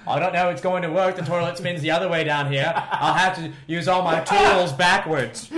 [0.08, 1.18] don't know it's going to work.
[1.18, 2.74] The toilet spins the other way down here.
[2.76, 5.52] I'll have to use all my tools backwards.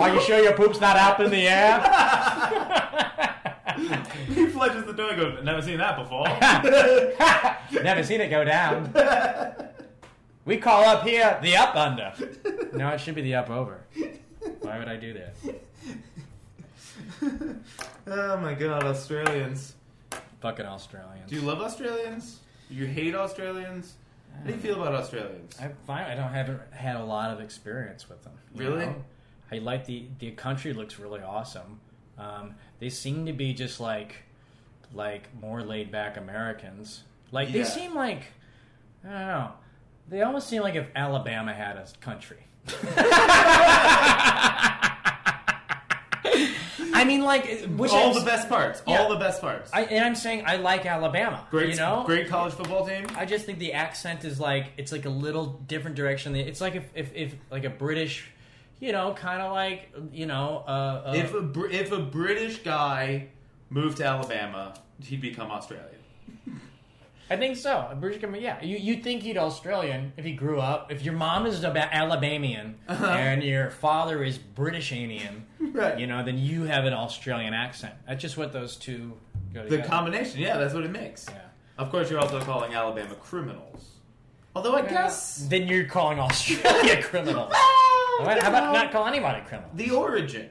[0.00, 1.78] Are you sure your poop's not up in the air?
[4.28, 5.16] he flushes the toilet.
[5.16, 6.26] Goes, never seen that before.
[7.82, 8.92] Never seen it go down.
[10.44, 12.12] We call up here the up under.
[12.72, 13.84] No, it should be the up over.
[14.60, 15.34] Why would I do that?
[18.06, 19.74] oh my god, Australians.
[20.40, 21.28] Fucking Australians.
[21.28, 22.40] Do you love Australians?
[22.70, 23.94] You hate Australians?
[24.34, 25.56] How do you feel about Australians?
[25.60, 28.32] I find I don't haven't had a lot of experience with them.
[28.54, 28.86] Really?
[28.86, 29.04] know?
[29.52, 31.80] I like the the country looks really awesome.
[32.18, 34.16] Um, they seem to be just like
[34.94, 37.02] like more laid back Americans.
[37.32, 37.58] Like Yeah.
[37.62, 38.24] they seem like
[39.04, 39.52] I don't know.
[40.08, 42.38] They almost seem like if Alabama had a country.
[46.92, 48.82] I mean, like, which all the best parts.
[48.86, 48.98] Yeah.
[49.02, 49.70] All the best parts.
[49.72, 51.46] I, and I'm saying I like Alabama.
[51.50, 53.06] great, you know, great college football team.
[53.16, 56.34] I just think the accent is like it's like a little different direction.
[56.36, 58.30] It's like if if, if like a British,
[58.80, 62.58] you know, kind of like you know, uh, uh, if a Br- if a British
[62.58, 63.28] guy
[63.68, 65.86] moved to Alabama, he'd become Australian.
[67.32, 67.86] I think so.
[67.88, 68.60] A British, com- yeah.
[68.62, 70.90] You you think he'd Australian if he grew up.
[70.90, 75.96] If your mom is about Alabamian and your father is Britishanian, Right.
[76.00, 77.94] you know, then you have an Australian accent.
[78.08, 79.12] That's just what those two
[79.54, 81.26] go The combination, yeah, that's what it makes.
[81.28, 81.42] yeah.
[81.78, 83.90] Of course, you're also calling Alabama criminals.
[84.56, 87.52] Although I guess Then you're calling Australia criminals.
[88.20, 89.70] How about, how about not call anybody criminal?
[89.74, 90.48] the origin,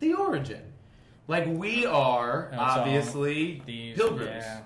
[0.00, 0.60] the origin.
[1.26, 4.44] Like we are obviously These, pilgrims.
[4.44, 4.60] yeah.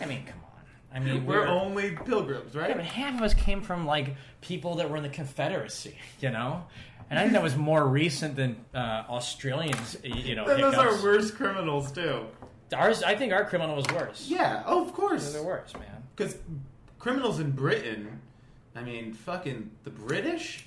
[0.00, 0.62] I mean, come on.
[0.94, 2.68] I mean, We're only pilgrims, right?
[2.70, 2.76] Yeah, right?
[2.76, 6.64] but half of us came from like people that were in the Confederacy, you know.
[7.10, 10.46] And I think that was more recent than uh, Australians, y- you know.
[10.46, 11.00] Then those hiccups.
[11.00, 12.26] are worse criminals too.
[12.72, 14.26] Ours, I think our criminal was worse.
[14.28, 15.32] Yeah, oh, of course.
[15.32, 16.04] they're worse, man.
[16.14, 16.36] Because
[17.00, 18.20] criminals in Britain,
[18.76, 20.66] I mean, fucking the British,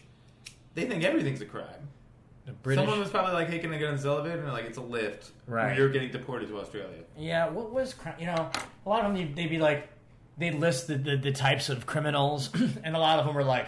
[0.75, 1.67] they think everything's a crime.
[2.61, 2.81] British.
[2.81, 4.77] Someone was probably like, "Hey, can I get on this elevator?" And they're like, "It's
[4.77, 5.77] a lift." Right.
[5.77, 7.03] You're getting deported to Australia.
[7.17, 8.15] Yeah, what was crime?
[8.19, 8.49] you know?
[8.85, 9.87] A lot of them they'd be like,
[10.37, 12.49] they'd list the, the, the types of criminals,
[12.83, 13.67] and a lot of them were like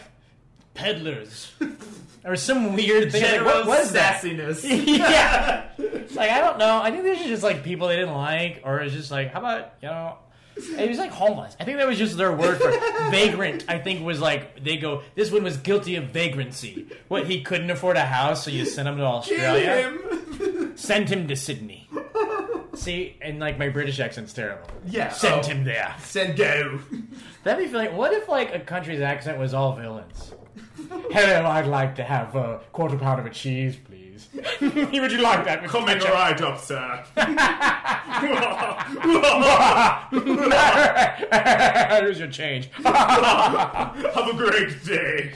[0.74, 1.54] peddlers
[2.26, 3.24] or some weird thing.
[3.24, 4.24] Like, what was that?
[4.63, 5.70] yeah.
[5.78, 6.82] It's like I don't know.
[6.82, 9.39] I think these are just like people they didn't like, or it's just like how
[9.39, 10.18] about you know.
[10.58, 11.56] It was like homeless.
[11.60, 12.72] I think that was just their word for
[13.12, 13.65] vagrant.
[13.68, 15.04] I think was like they go.
[15.15, 16.88] This one was guilty of vagrancy.
[17.08, 19.91] What he couldn't afford a house, so you sent him to Australia.
[19.91, 20.78] him.
[20.78, 21.89] Send him to Sydney.
[22.76, 24.68] See, and like my British accent's terrible.
[24.86, 25.10] Yeah.
[25.10, 25.48] Send oh.
[25.48, 25.96] him there.
[26.00, 26.80] Send go.
[27.44, 27.96] That'd be feeling.
[27.96, 30.34] What if like a country's accent was all villains?
[31.12, 34.05] Hello, I'd like to have a quarter pound of a cheese, please.
[34.62, 35.63] Would you like that?
[35.63, 35.67] Mr.
[35.67, 36.13] Coming Fletcher?
[36.13, 37.04] right up, sir.
[41.99, 42.69] Here's your change.
[42.84, 45.34] Have a great day.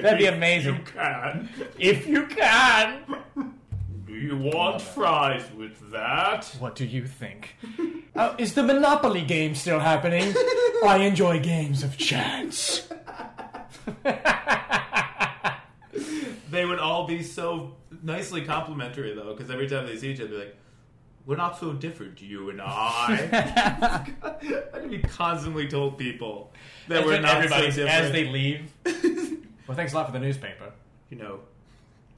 [0.00, 0.76] That'd be amazing.
[0.76, 1.48] You can.
[1.78, 3.02] If you can.
[4.06, 6.44] Do you want fries with that?
[6.58, 7.56] What do you think?
[8.14, 10.34] Uh, is the Monopoly game still happening?
[10.84, 12.88] I enjoy games of chance.
[16.50, 20.28] They would all be so nicely complimentary, though, because every time they see each other,
[20.30, 20.56] they're like,
[21.26, 24.10] "We're not so different, you and I."
[24.74, 26.52] I'd be constantly told people
[26.88, 27.90] that we're not so Everybody, different.
[27.90, 28.70] as they leave.
[29.68, 30.72] Well, thanks a lot for the newspaper.
[31.08, 31.38] you know,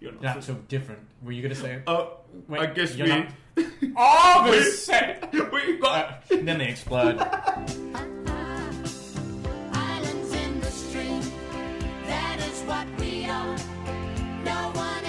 [0.01, 0.55] you're not, Not so.
[0.55, 1.01] so different.
[1.23, 1.83] Were you gonna say?
[1.87, 2.15] Oh,
[2.49, 3.13] Wait, I guess you're we.
[3.13, 3.29] not-
[3.97, 5.31] Oh, the set.
[5.53, 6.25] we got.
[6.33, 7.19] Uh, then they explode.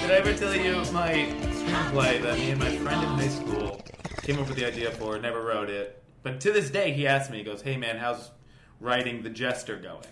[0.05, 3.81] Did I ever tell you my screenplay that me and my friend in high school
[4.21, 5.17] came up with the idea for?
[5.17, 7.39] Never wrote it, but to this day he asks me.
[7.39, 8.29] He goes, "Hey man, how's
[8.79, 10.05] writing The Jester going?"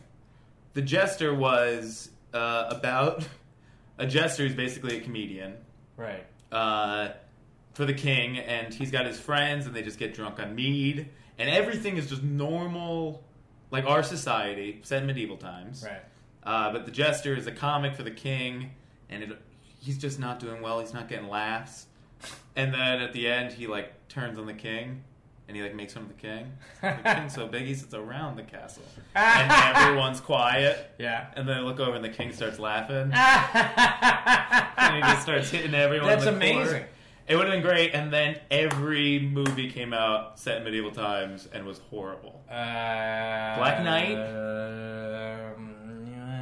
[0.74, 3.28] The Jester was uh, about
[4.00, 5.58] a jester who's basically a comedian
[5.96, 6.26] right.
[6.52, 7.10] uh,
[7.76, 11.08] for the king, and he's got his friends, and they just get drunk on mead,
[11.38, 13.24] and everything is just normal,
[13.70, 15.86] like our society set in medieval times.
[15.88, 16.02] Right.
[16.42, 18.72] Uh, but the jester is a comic for the king,
[19.08, 19.40] and it,
[19.84, 20.80] he's just not doing well.
[20.80, 21.88] He's not getting laughs.
[22.56, 25.04] And then at the end, he like turns on the king,
[25.48, 26.54] and he like makes fun of the king.
[26.82, 28.84] The king's so big he sits around the castle,
[29.16, 30.92] and everyone's quiet.
[31.00, 31.28] Yeah.
[31.36, 35.74] And then I look over and the king starts laughing, and he just starts hitting
[35.74, 36.08] everyone.
[36.08, 36.62] That's in the court.
[36.68, 36.84] amazing.
[37.26, 41.48] It would have been great, and then every movie came out set in medieval times
[41.54, 42.42] and was horrible.
[42.50, 42.54] Uh,
[43.58, 44.18] Black Knight?
[44.18, 45.73] um,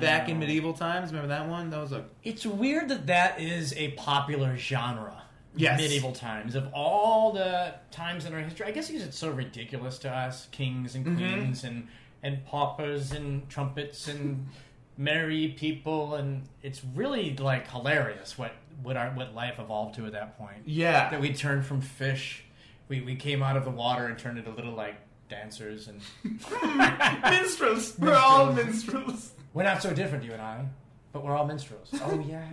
[0.01, 1.69] Back in medieval times, remember that one?
[1.69, 5.21] That was a It's weird that that is a popular genre.
[5.55, 5.81] Yes.
[5.81, 6.55] Medieval times.
[6.55, 10.47] Of all the times in our history, I guess because it's so ridiculous to us
[10.51, 11.17] kings and mm-hmm.
[11.17, 11.87] queens and,
[12.23, 14.47] and paupers and trumpets and
[14.97, 16.15] merry people.
[16.15, 20.63] And it's really like hilarious what, what, our, what life evolved to at that point.
[20.65, 21.09] yeah.
[21.09, 22.45] That we turned from fish,
[22.87, 24.95] we, we came out of the water and turned into little like
[25.31, 25.89] dancers.
[25.89, 26.01] And
[27.23, 27.95] minstrels.
[27.99, 29.33] We're all minstrels.
[29.53, 30.65] We're not so different, you and I,
[31.13, 31.89] but we're all minstrels.
[32.03, 32.45] Oh, yeah.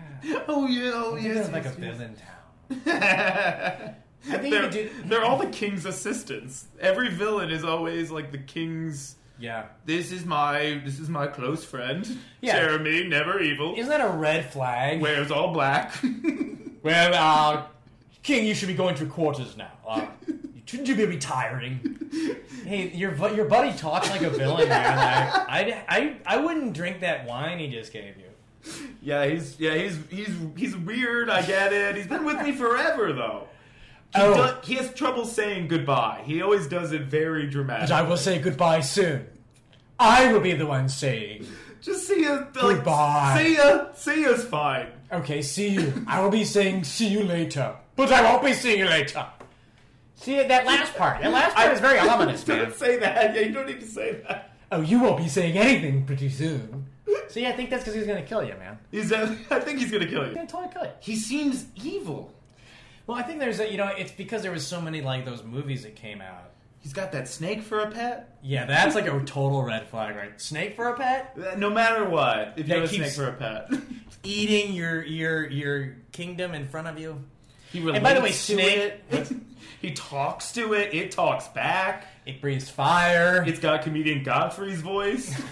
[0.49, 1.97] Oh yeah, oh I'm thinking yes, like yes, a yes.
[1.97, 3.95] villain town.
[4.31, 6.67] I think they're, do- they're all the king's assistants.
[6.81, 9.15] Every villain is always like the king's.
[9.39, 9.67] Yeah.
[9.85, 12.59] This is my this is my close friend, Yeah.
[12.59, 13.75] Jeremy, never evil.
[13.77, 15.01] Isn't that a red flag?
[15.01, 15.95] Wears all black.
[16.83, 17.63] Well, uh,
[18.25, 19.71] King, you should be going to quarters now.
[19.87, 20.07] Uh,
[20.69, 21.99] shouldn't you be retiring?
[22.65, 25.33] hey, your your buddy talks like a villain, man.
[25.33, 28.25] Like, I, I, I wouldn't drink that wine he just gave you.
[29.03, 31.31] yeah, he's yeah he's he's he's weird.
[31.31, 31.97] I get it.
[31.97, 33.49] He's been with me forever though.
[34.15, 34.35] He, Oh.
[34.35, 36.23] does- he has trouble saying goodbye.
[36.25, 37.89] He always does it very dramatic.
[37.89, 39.27] But I will say goodbye soon.
[39.99, 41.47] I will be the one saying,
[41.81, 42.35] Just see ya.
[42.37, 43.43] Like, Goodbye.
[43.43, 43.87] See ya.
[43.95, 44.87] See ya's fine.
[45.13, 46.05] okay, see you.
[46.07, 47.75] I will be saying, see you later.
[47.97, 49.27] But I won't be seeing you later.
[50.21, 51.23] See, that last part.
[51.23, 52.59] That last part is very ominous, man.
[52.59, 53.35] Don't say that.
[53.35, 54.53] Yeah, you don't need to say that.
[54.71, 56.87] Oh, you won't be saying anything pretty soon.
[57.29, 58.79] See, I think that's because he's going to kill you, man.
[58.91, 59.13] He's.
[59.13, 60.35] Uh, I think he's gonna kill He's you.
[60.35, 60.91] going to totally kill you.
[61.01, 62.33] He seems evil.
[63.07, 65.43] Well, I think there's a, you know, it's because there was so many like those
[65.43, 66.51] movies that came out.
[66.81, 68.39] He's got that snake for a pet.
[68.43, 70.41] Yeah, that's like a total red flag, right?
[70.41, 71.37] Snake for a pet?
[71.39, 73.71] Uh, No matter what, if you That have a keeps- snake for a pet,
[74.25, 77.25] Eating your your your kingdom in front of you.
[77.73, 79.31] He And by the way, snake- it.
[79.81, 80.95] he talks to it.
[80.95, 82.07] It talks back.
[82.27, 83.45] It breathes fire.
[83.47, 85.35] It's got comedian Gottfried's voice.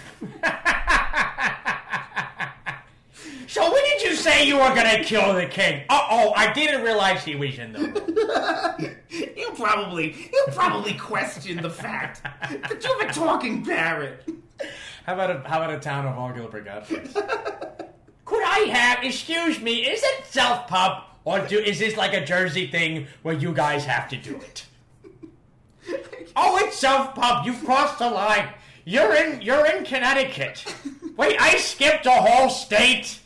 [3.47, 5.83] so when did you say you were gonna kill the king?
[5.89, 8.95] Uh oh, I didn't realize he was in the room.
[9.35, 14.23] you probably you probably question the fact that you have a talking parrot.
[15.05, 17.13] How about a how about a town of all Gilbert Gottfried?
[18.25, 19.03] Could I have?
[19.03, 23.35] Excuse me, is it self pub or do is this like a Jersey thing where
[23.35, 24.65] you guys have to do it?
[26.39, 27.47] Oh, it's self pub.
[27.47, 28.49] You've crossed the line.
[28.85, 29.41] You're in.
[29.41, 30.63] You're in Connecticut.
[31.17, 33.19] Wait, I skipped a whole state.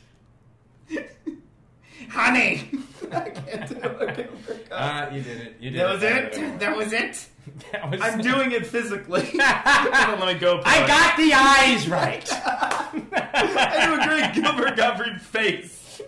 [2.09, 2.71] Honey.
[3.11, 4.31] I can't do it.
[4.71, 5.55] Uh, you did it.
[5.59, 6.59] You did That was it.
[6.59, 7.27] That was it.
[7.73, 9.23] That was I'm doing it physically.
[9.23, 10.61] Don't let me go.
[10.63, 12.29] I got the eyes right.
[12.31, 16.01] I do a great Gilbert Gottfried face.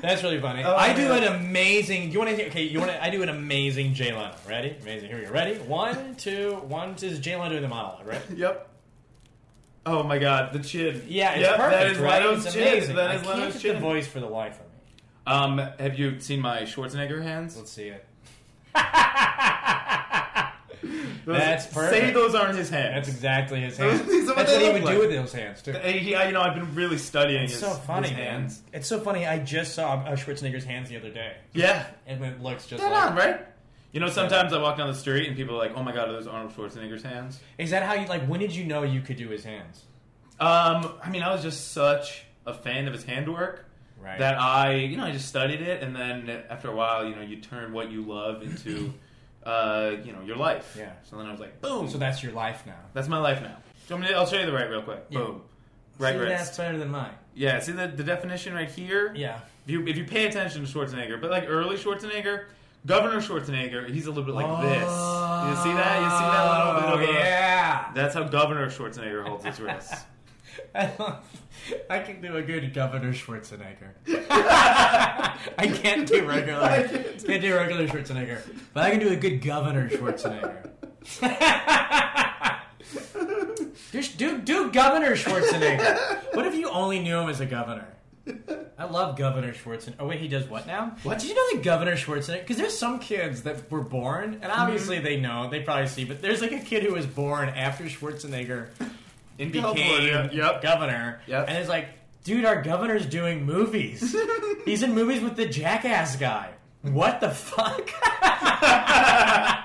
[0.00, 0.64] That's really funny.
[0.64, 1.22] Oh, I do man.
[1.22, 2.10] an amazing.
[2.10, 2.46] You want to?
[2.48, 3.02] Okay, you want to?
[3.02, 4.34] I do an amazing Jay Leno.
[4.48, 4.76] Ready?
[4.82, 5.08] Amazing.
[5.08, 5.30] Here we go.
[5.30, 5.54] Ready?
[5.58, 6.96] One, two, one.
[7.00, 8.06] Is Jay Leno doing the monologue.
[8.06, 8.22] Right?
[8.34, 8.68] Yep.
[9.84, 11.02] Oh my god, the chin.
[11.08, 11.80] Yeah, it's yep, perfect.
[11.80, 12.24] That is right?
[12.24, 12.68] Leno's it's chin.
[12.68, 12.96] amazing.
[12.96, 13.74] That I is can't Leno's get chin.
[13.74, 14.72] the voice for the life of me.
[15.26, 17.56] Um, have you seen my Schwarzenegger hands?
[17.56, 18.04] Let's see it.
[20.82, 22.94] Those- That's Say those aren't his hands.
[23.06, 24.00] That's exactly his hands.
[24.26, 24.94] What That's they what he would like.
[24.94, 25.72] do with those hands too.
[25.72, 28.50] He- you know, I've been really studying It's his, so funny, his man.
[28.72, 29.26] It's so funny.
[29.26, 31.86] I just saw uh, Schwarzenegger's hands the other day, Yeah.
[32.06, 33.10] and it looks just Dead like.
[33.10, 33.46] on, right?
[33.92, 36.08] You know, sometimes I walk down the street and people are like, "Oh my god,
[36.08, 38.24] are those Arnold Schwarzenegger's hands?" Is that how you like?
[38.26, 39.82] When did you know you could do his hands?
[40.40, 43.66] Um, I mean, I was just such a fan of his handwork
[44.00, 44.18] Right.
[44.18, 47.22] that I, you know, I just studied it, and then after a while, you know,
[47.22, 48.92] you turn what you love into,
[49.44, 50.74] uh, you know, your life.
[50.78, 50.92] Yeah.
[51.08, 51.88] So then I was like, boom.
[51.88, 52.78] so that's your life now.
[52.94, 53.56] That's my life now.
[53.88, 55.04] So I'm gonna, I'll show you the right real quick.
[55.10, 55.18] Yeah.
[55.18, 55.42] Boom.
[55.98, 56.44] Right See, wrist.
[56.44, 57.12] That's better than mine.
[57.34, 57.58] Yeah.
[57.60, 59.12] See the, the definition right here.
[59.16, 59.40] Yeah.
[59.64, 62.46] If you if you pay attention to Schwarzenegger, but like early Schwarzenegger,
[62.86, 64.80] Governor Schwarzenegger, he's a little bit like this.
[64.82, 66.02] You see that?
[66.02, 67.92] You see that little bit of Oh, yeah.
[67.94, 70.04] That's how Governor Schwarzenegger holds his wrists.
[70.74, 71.24] I love.
[71.88, 73.90] I can do a good Governor Schwarzenegger.
[74.30, 76.60] I can't do regular.
[76.62, 78.40] I can't, can't do regular Schwarzenegger,
[78.74, 80.68] but I can do a good Governor Schwarzenegger.
[83.92, 86.34] Just do do Governor Schwarzenegger.
[86.34, 87.86] What if you only knew him as a governor?
[88.78, 89.94] I love Governor Schwarzenegger.
[90.00, 90.96] Oh wait, he does what now?
[91.02, 91.18] What?
[91.18, 92.40] Did you know that Governor Schwarzenegger?
[92.40, 95.04] Because there's some kids that were born, and obviously Mm-hmm.
[95.04, 98.68] they know, they probably see, but there's like a kid who was born after Schwarzenegger
[99.38, 100.30] In became.
[100.32, 100.62] Yep.
[100.62, 101.20] governor.
[101.26, 101.44] Yep.
[101.48, 101.88] And it's like,
[102.24, 104.14] dude, our governor's doing movies.
[104.64, 106.50] He's in movies with the jackass guy.
[106.82, 107.90] What the fuck?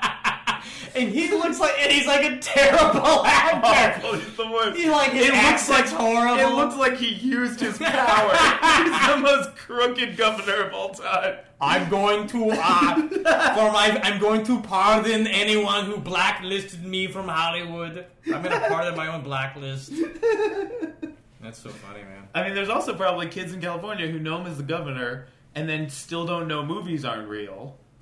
[0.96, 4.02] and he looks like and he's like a terrible actor.
[4.08, 4.78] Oh, he's the worst.
[4.78, 6.40] He like his It looks like- horrible.
[6.40, 8.32] It looks like he used his power.
[8.84, 11.38] he's the most crooked governor of all time.
[11.60, 17.28] I'm going to uh, for my I'm going to pardon anyone who blacklisted me from
[17.28, 18.06] Hollywood.
[18.28, 19.92] I'm gonna pardon my own blacklist.
[21.42, 22.28] That's so funny, man.
[22.36, 25.68] I mean, there's also probably kids in California who know him as the governor and
[25.68, 27.78] then still don't know movies aren't real.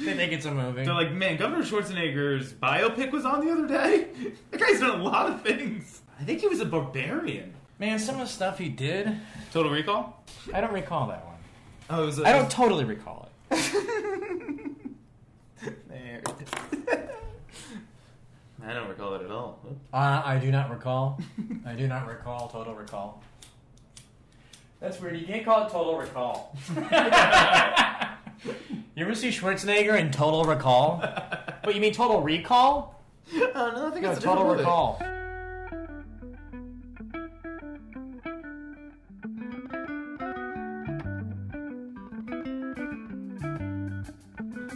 [0.00, 0.84] They think it's a movie.
[0.84, 4.08] They're like, man, Governor Schwarzenegger's biopic was on the other day.
[4.50, 6.00] That guy's done a lot of things.
[6.20, 7.54] I think he was a barbarian.
[7.78, 9.16] man, some of the stuff he did,
[9.52, 10.22] Total Recall.
[10.52, 11.34] I don't recall that one.
[11.90, 12.18] Oh, it was.
[12.20, 13.56] A, I don't totally recall it.
[15.88, 16.22] There.
[18.66, 19.60] I don't recall it at all.
[19.92, 21.20] Uh, I do not recall.
[21.66, 22.48] I do not recall.
[22.48, 23.22] Total recall.
[24.80, 25.18] That's weird.
[25.18, 26.56] You can't call it total recall.
[28.94, 31.02] you ever see Schwarzenegger in Total Recall?
[31.64, 33.02] But you mean Total Recall?
[33.34, 34.44] Oh no, I think No, it's Total.
[34.44, 34.98] Recall.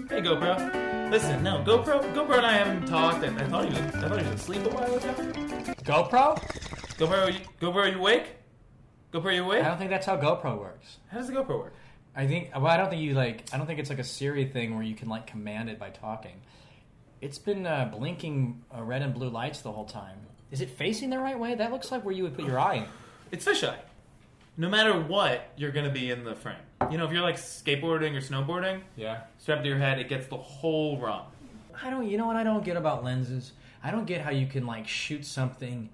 [0.08, 1.10] Hey GoPro.
[1.10, 4.20] Listen, no, GoPro GoPro and I haven't talked and I thought he was I thought
[4.22, 5.12] he was asleep a while ago.
[5.84, 6.38] GoPro?
[6.98, 8.36] GoPro you- GoPro are you awake?
[9.12, 9.64] GoPro are you awake?
[9.64, 10.98] I don't think that's how GoPro works.
[11.08, 11.74] How does the GoPro work?
[12.18, 12.50] I think.
[12.54, 13.44] Well, I don't think you like.
[13.52, 15.90] I don't think it's like a Siri thing where you can like command it by
[15.90, 16.40] talking.
[17.20, 20.18] It's been uh, blinking uh, red and blue lights the whole time.
[20.50, 21.54] Is it facing the right way?
[21.54, 22.86] That looks like where you would put your eye.
[23.30, 23.78] It's fisheye.
[24.56, 26.56] No matter what, you're gonna be in the frame.
[26.90, 29.20] You know, if you're like skateboarding or snowboarding, Yeah.
[29.38, 31.22] strapped to your head, it gets the whole run.
[31.80, 32.08] I don't.
[32.08, 33.52] You know what I don't get about lenses?
[33.84, 35.88] I don't get how you can like shoot something,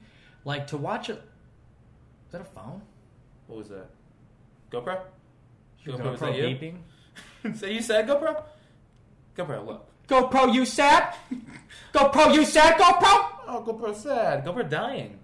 [0.47, 1.15] like to watch a.
[1.15, 1.19] Is
[2.33, 2.81] that a phone?
[3.47, 3.91] What was that?
[4.73, 5.01] GoPro?
[5.85, 6.45] GoPro, GoPro, was that you?
[6.45, 7.57] beeping.
[7.59, 8.43] so you said GoPro?
[9.37, 9.89] GoPro, look.
[10.09, 11.15] GoPro, you sad?
[11.93, 12.79] GoPro, you sad?
[12.79, 13.31] GoPro.
[13.47, 14.45] Oh, GoPro sad.
[14.45, 15.19] GoPro dying.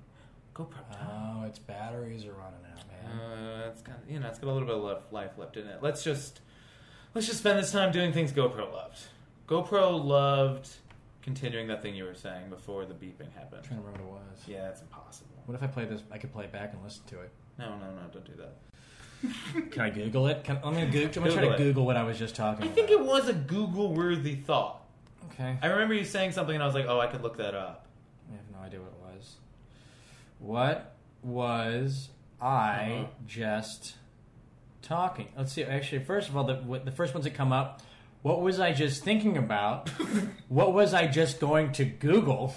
[0.55, 1.09] GoPro dying.
[1.43, 3.21] Oh, its batteries are running out, man.
[3.21, 5.67] Uh, it's kind of, you know, it's got a little bit of life left in
[5.67, 5.79] it.
[5.83, 6.41] Let's just,
[7.15, 8.99] let's just spend this time doing things GoPro loved.
[9.49, 10.69] GoPro loved
[11.23, 13.63] continuing that thing you were saying before the beeping happened.
[13.63, 14.49] I'm trying to remember what it was.
[14.49, 15.43] Yeah, it's impossible.
[15.47, 16.03] What if I play this?
[16.11, 17.31] I could play it back and listen to it.
[17.59, 18.57] No, no, no, don't do that.
[19.71, 20.45] Can I Google it?
[20.45, 21.23] Can, I'm gonna Google.
[21.25, 21.59] I'm gonna try Google to it.
[21.67, 22.75] Google what I was just talking I about.
[22.75, 24.83] think it was a Google-worthy thought.
[25.33, 25.57] Okay.
[25.63, 27.87] I remember you saying something, and I was like, "Oh, I could look that up."
[28.33, 29.35] I have no idea what it was.
[30.39, 32.09] What was
[32.41, 33.07] I Uh-huh.
[33.27, 33.97] just
[34.83, 35.29] talking?
[35.37, 35.65] Let's see.
[35.65, 37.83] Actually, first of all, the what- the first ones that come up.
[38.23, 39.89] What was I just thinking about?
[40.49, 42.55] what was I just going to Google?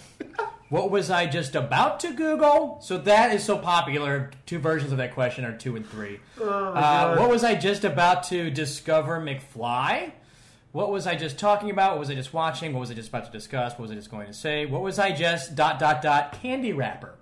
[0.70, 2.80] What was I just about to Google?
[2.82, 4.32] So that is so popular.
[4.46, 6.20] Two versions of that question are two and three.
[6.42, 10.12] uh, what was I just about to discover McFly?
[10.72, 11.92] What was I just talking about?
[11.92, 12.74] What was I just watching?
[12.74, 13.74] What was I just about to discuss?
[13.74, 14.66] What was I just going to say?
[14.66, 17.14] What was I just dot dot dot candy wrapper?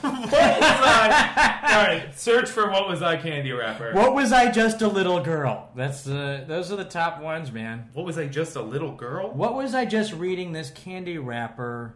[0.00, 1.60] What was I?
[1.62, 3.92] All right, search for what was I candy wrapper.
[3.92, 5.70] What was I just a little girl?
[5.74, 7.88] That's the those are the top ones, man.
[7.92, 9.30] What was I just a little girl?
[9.32, 11.94] What was I just reading this candy wrapper?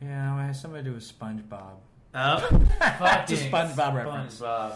[0.00, 1.76] Yeah, it has something to do with SpongeBob.
[2.14, 2.40] Uh,
[3.28, 4.40] It's a SpongeBob reference.
[4.40, 4.70] SpongeBob.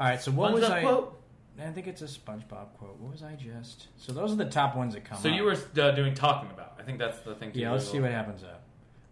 [0.00, 0.82] All right, so what was I?
[0.82, 1.20] quote?
[1.60, 2.98] I think it's a SpongeBob quote.
[3.00, 3.88] What was I just?
[3.96, 5.18] So those are the top ones that come.
[5.18, 5.34] So up.
[5.34, 6.76] you were uh, doing talking about.
[6.78, 7.50] I think that's the thing.
[7.52, 8.57] To Yeah, let's see what happens up.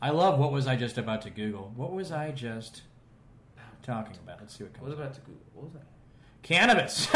[0.01, 1.73] I love what was I just about to Google.
[1.77, 2.83] What was I just
[3.83, 4.41] talking about?
[4.41, 5.01] Let's see what What comes was up.
[5.01, 5.43] about to Google?
[5.55, 5.87] What was that?
[6.43, 7.07] Cannabis.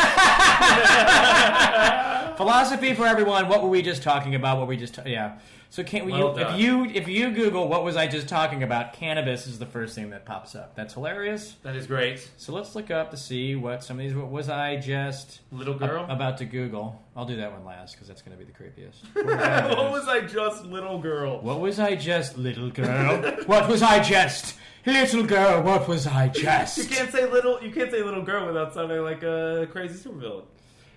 [2.37, 3.49] Philosophy for everyone.
[3.49, 4.59] What were we just talking about?
[4.59, 5.39] What were we just ta- yeah.
[5.73, 6.11] So can we?
[6.11, 8.93] Well you, if you if you Google what was I just talking about?
[8.93, 10.75] Cannabis is the first thing that pops up.
[10.75, 11.55] That's hilarious.
[11.63, 12.29] That is great.
[12.39, 14.13] So let's look up to see what some of these.
[14.13, 16.07] What was I just Little a- girl.
[16.09, 17.01] about to Google?
[17.15, 18.97] I'll do that one last because that's going to be the creepiest.
[19.77, 21.41] what was I just little girl?
[21.41, 23.21] What was I just, little girl?
[23.47, 25.63] what was I just, little girl?
[25.63, 26.79] What was I just?
[26.79, 27.63] You can't say little.
[27.63, 30.47] You can't say little girl without sounding like a crazy supervillain.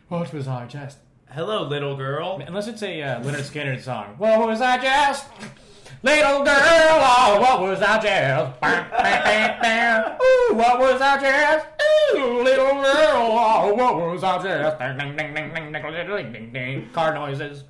[0.07, 0.97] What was I just?
[1.33, 2.39] Hello, little girl.
[2.45, 4.13] Unless it's a uh, Lynyrd Skynyrd song.
[4.19, 5.25] What was I just?
[6.03, 8.59] Little girl, oh, what was I just?
[10.21, 11.65] Ooh, what was I just?
[12.13, 14.77] Ooh, little girl, oh, what was I just?
[14.77, 16.89] Ding, ding, ding, ding, ding, ding, ding, ding, ding.
[16.91, 17.63] Car noises.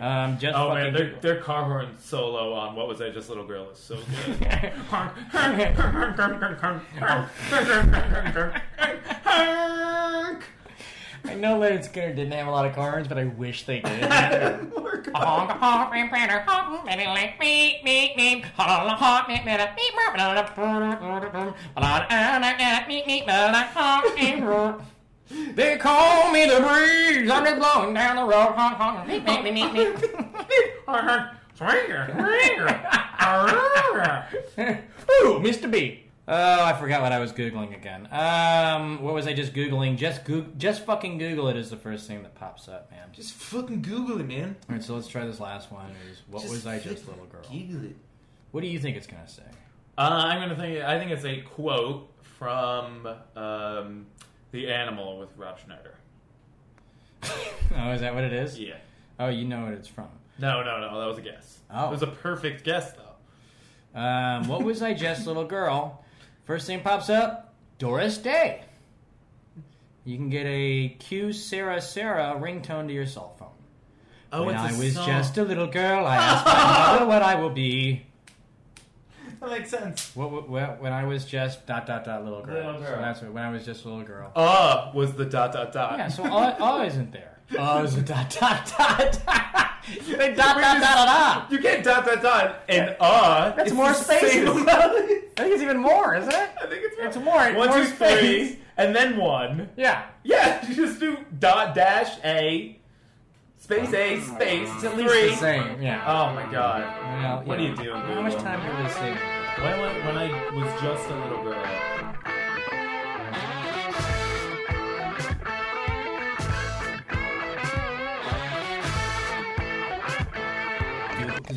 [0.00, 3.46] Um, just Oh man, their, their car horn solo on "What Was I Just Little
[3.46, 4.72] Girl" is so good.
[11.28, 14.02] I know Lynyrd Skynyrd didn't have a lot of cars, but I wish they did.
[25.54, 27.28] They call me the breeze.
[27.30, 28.52] I'm just blowing down the road.
[28.54, 29.08] Honk, honk.
[29.08, 30.88] Meep, meep, meep, meep, meep.
[35.22, 35.70] Ooh, Mr.
[35.70, 36.04] B.
[36.28, 38.08] Oh, I forgot what I was googling again.
[38.10, 39.96] Um, what was I just googling?
[39.96, 43.08] Just Goog- just fucking Google it is the first thing that pops up, man.
[43.12, 44.56] Just fucking Google it, man.
[44.68, 45.92] All right, so let's try this last one.
[46.10, 47.42] Is what was I just, little girl?
[47.42, 47.96] Google it.
[48.50, 49.44] What do you think it's gonna say?
[49.96, 50.82] Uh, I'm gonna think.
[50.84, 53.06] I think it's a quote from
[53.36, 54.06] um,
[54.50, 55.94] the Animal with Rob Schneider.
[57.76, 58.58] Oh, is that what it is?
[58.60, 58.76] Yeah.
[59.18, 60.06] Oh, you know what it's from.
[60.38, 61.00] No, no, no.
[61.00, 61.58] That was a guess.
[61.70, 61.88] Oh.
[61.88, 64.00] It was a perfect guess, though.
[64.00, 66.04] Um, what was I just, little girl?
[66.46, 68.62] First thing pops up, Doris Day.
[70.04, 73.48] You can get a Que Sera Sera ringtone to your cell phone.
[74.32, 75.06] Oh, when it's I a was song.
[75.06, 78.06] just a little girl, I asked my mother what I will be.
[79.40, 80.14] That makes sense.
[80.14, 82.54] What, what, what- when I was just dot dot dot little girl.
[82.54, 83.00] Little So girl.
[83.00, 84.30] that's what, when I was just a little girl.
[84.36, 85.98] Uh was the dot dot dot.
[85.98, 87.38] Yeah, so all, all isn't there.
[87.58, 89.14] Oh, is a dot dot dot.
[89.16, 89.65] You
[90.16, 91.52] think dot dot dot dot dot.
[91.52, 93.50] You can't dot dot dot and uh.
[93.56, 94.48] That's more the spaces.
[94.68, 96.50] I I think it's even more, isn't it?
[96.62, 97.36] I think it's It's more.
[97.36, 98.18] One, more two, space.
[98.50, 99.68] three, and then one.
[99.76, 100.06] Yeah.
[100.24, 102.78] Yeah, you just do dot dash a
[103.58, 105.30] space a space It's at least three.
[105.30, 105.82] the same.
[105.82, 106.02] Yeah.
[106.06, 106.82] Oh my god.
[107.22, 107.66] Well, What yeah.
[107.66, 109.16] are you doing, How much time do you really save?
[109.56, 112.15] When I, when I was just a little girl.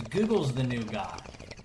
[0.10, 1.22] Google's the new god.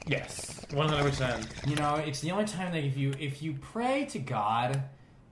[0.07, 1.47] Yes, one hundred percent.
[1.67, 4.83] You know, it's the only time that if you if you pray to God,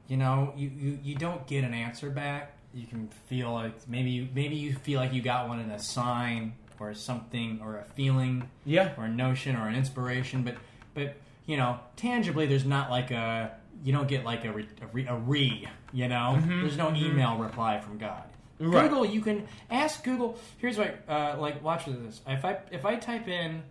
[0.08, 2.56] you know, you, you, you don't get an answer back.
[2.74, 5.78] You can feel like maybe you maybe you feel like you got one in a
[5.78, 8.92] sign or something or a feeling Yeah.
[8.96, 10.56] or a notion or an inspiration, but
[10.94, 13.52] but you know, tangibly, there's not like a
[13.84, 16.60] you don't get like a re, a, re, a re you know, mm-hmm.
[16.62, 17.04] there's no mm-hmm.
[17.04, 18.24] email reply from God.
[18.62, 18.88] Right.
[18.88, 20.38] Google, you can ask Google.
[20.58, 22.20] Here's what, uh, like, watch this.
[22.26, 23.62] If I if I type in,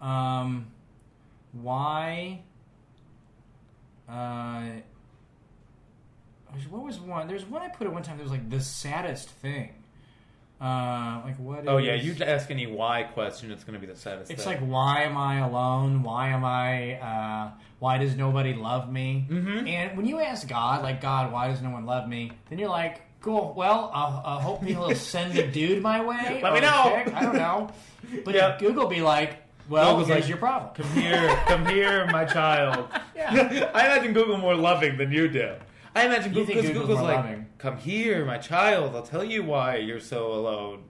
[0.00, 0.66] um,
[1.52, 2.40] why,
[4.08, 4.62] uh,
[6.68, 7.28] what was one?
[7.28, 8.16] There's one I put at one time.
[8.16, 9.74] that was like the saddest thing.
[10.60, 11.66] Uh, like what?
[11.66, 14.30] Oh yeah, is- you ask any why question, it's gonna be the saddest.
[14.30, 14.60] It's thing.
[14.60, 16.02] like, why am I alone?
[16.02, 16.94] Why am I?
[17.00, 19.26] Uh, why does nobody love me?
[19.30, 19.66] Mm-hmm.
[19.66, 22.32] And when you ask God, like God, why does no one love me?
[22.50, 23.54] Then you're like, cool.
[23.56, 26.40] Well, I'll, I'll hope he'll send a dude my way.
[26.42, 27.02] Let me know.
[27.04, 27.14] chick.
[27.14, 27.70] I don't know.
[28.24, 28.56] But Yeah.
[28.58, 29.36] Google be like,
[29.68, 30.72] well, Google's here's like, your problem.
[30.74, 32.88] Come here, come here, my child.
[33.14, 33.70] Yeah.
[33.74, 35.52] I imagine Google more loving than you do.
[35.94, 37.46] I imagine Google, because Google's Google's like, loving.
[37.58, 38.96] come here, my child.
[38.96, 40.84] I'll tell you why you're so alone.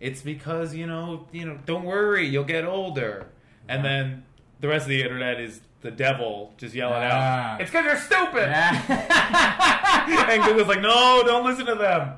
[0.00, 1.58] It's because you know, you know.
[1.66, 3.26] Don't worry, you'll get older.
[3.68, 4.24] And then
[4.64, 7.52] the rest of the internet is the devil just yelling Ah.
[7.54, 10.26] out, "It's because you're stupid." Yeah.
[10.30, 12.12] and Google's like, "No, don't listen to them.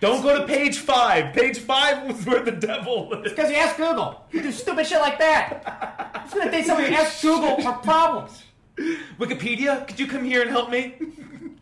[0.00, 1.32] Don't go to page five.
[1.32, 4.24] Page five was where the devil is." Because you ask Google.
[4.32, 6.22] You do stupid shit like that.
[6.24, 8.42] It's gonna take somebody ask Google for problems.
[9.20, 10.94] Wikipedia, could you come here and help me?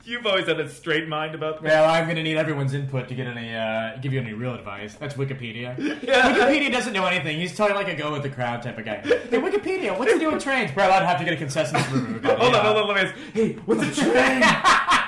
[0.05, 1.70] You've always had a straight mind about things.
[1.70, 4.55] Well, I'm going to need everyone's input to get any, uh, give you any real
[4.55, 4.94] advice.
[4.94, 5.78] That's Wikipedia.
[6.03, 6.34] Yeah.
[6.34, 7.38] Wikipedia doesn't know anything.
[7.38, 8.96] He's totally like a go with the crowd type of guy.
[8.96, 10.72] Hey, Wikipedia, what's to do with trains?
[10.72, 12.34] Bro, I'd have to get a consensus from everybody.
[12.40, 13.14] Hold on, hold on, let me ask.
[13.32, 14.42] Hey, what's a train?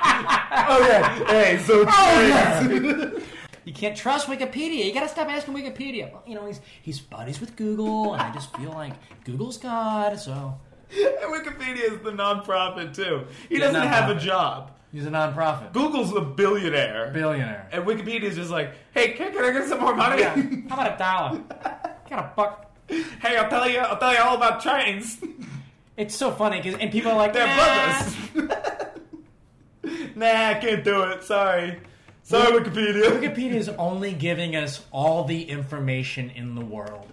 [0.67, 1.27] oh yeah.
[1.27, 3.25] Hey, so trains.
[3.65, 4.85] You can't trust Wikipedia.
[4.85, 6.13] You got to stop asking Wikipedia.
[6.13, 8.93] Well, you know, he's he's buddies with Google, and I just feel like
[9.25, 10.55] Google's God, so
[10.91, 13.25] And Wikipedia is the nonprofit too.
[13.49, 14.71] He Yeah, doesn't have a job.
[14.95, 15.73] He's a nonprofit.
[15.73, 17.11] Google's a billionaire.
[17.13, 17.69] Billionaire.
[17.73, 20.23] and Wikipedia's just like, hey, can, can I get some more money?
[20.23, 20.35] Yeah.
[20.69, 21.39] How about a dollar?
[22.09, 22.71] Got a buck.
[22.89, 25.19] hey, I'll tell you, I'll tell you all about trains.
[25.97, 28.03] It's so funny because and people are like, They're nah.
[28.35, 28.97] brothers.
[30.17, 31.23] nah, I can't do it.
[31.23, 31.81] Sorry.
[32.25, 33.03] Sorry, Wikipedia.
[33.17, 37.07] Wikipedia is only giving us all the information in the world.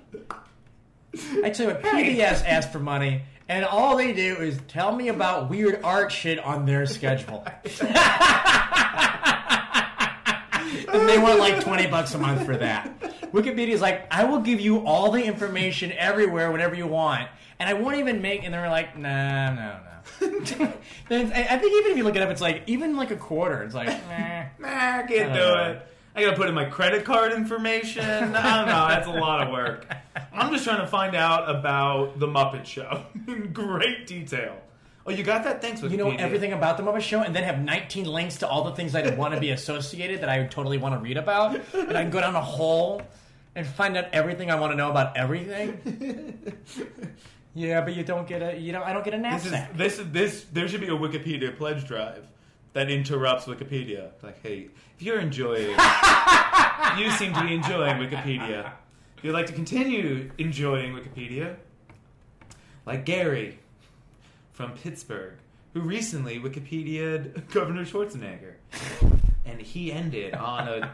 [1.43, 3.21] I tell you what, PBS asked for money,
[3.51, 7.45] and all they do is tell me about weird art shit on their schedule.
[10.87, 12.97] and they want like 20 bucks a month for that.
[13.33, 17.27] Wikipedia's like, I will give you all the information everywhere whenever you want,
[17.59, 20.73] and I won't even make, and they're like, nah, no, no.
[21.09, 23.63] Then I think even if you look it up, it's like, even like a quarter,
[23.63, 24.43] it's like, nah.
[24.59, 25.71] Nah, I can't I do know.
[25.71, 25.87] it.
[26.15, 28.03] I gotta put in my credit card information.
[28.03, 28.87] I don't know.
[28.89, 29.87] That's a lot of work.
[30.33, 34.57] I'm just trying to find out about the Muppet Show in great detail.
[35.05, 35.61] Oh, you got that?
[35.61, 35.91] Thanks, Wikipedia.
[35.91, 38.75] you know everything about the Muppet Show, and then have 19 links to all the
[38.75, 42.03] things I want to be associated that I totally want to read about, and I
[42.03, 43.01] can go down a hole
[43.55, 46.55] and find out everything I want to know about everything.
[47.53, 49.99] Yeah, but you don't get a you know I don't get a This is this
[49.99, 50.45] is this.
[50.53, 52.25] There should be a Wikipedia pledge drive
[52.73, 54.11] that interrupts Wikipedia.
[54.21, 55.69] Like, hey, if you're enjoying,
[56.97, 58.71] you seem to be enjoying Wikipedia.
[59.17, 61.57] If you'd like to continue enjoying Wikipedia,
[62.85, 63.59] like Gary
[64.53, 65.35] from Pittsburgh,
[65.73, 68.53] who recently Wikipedia'd Governor Schwarzenegger.
[69.45, 70.91] And he ended on a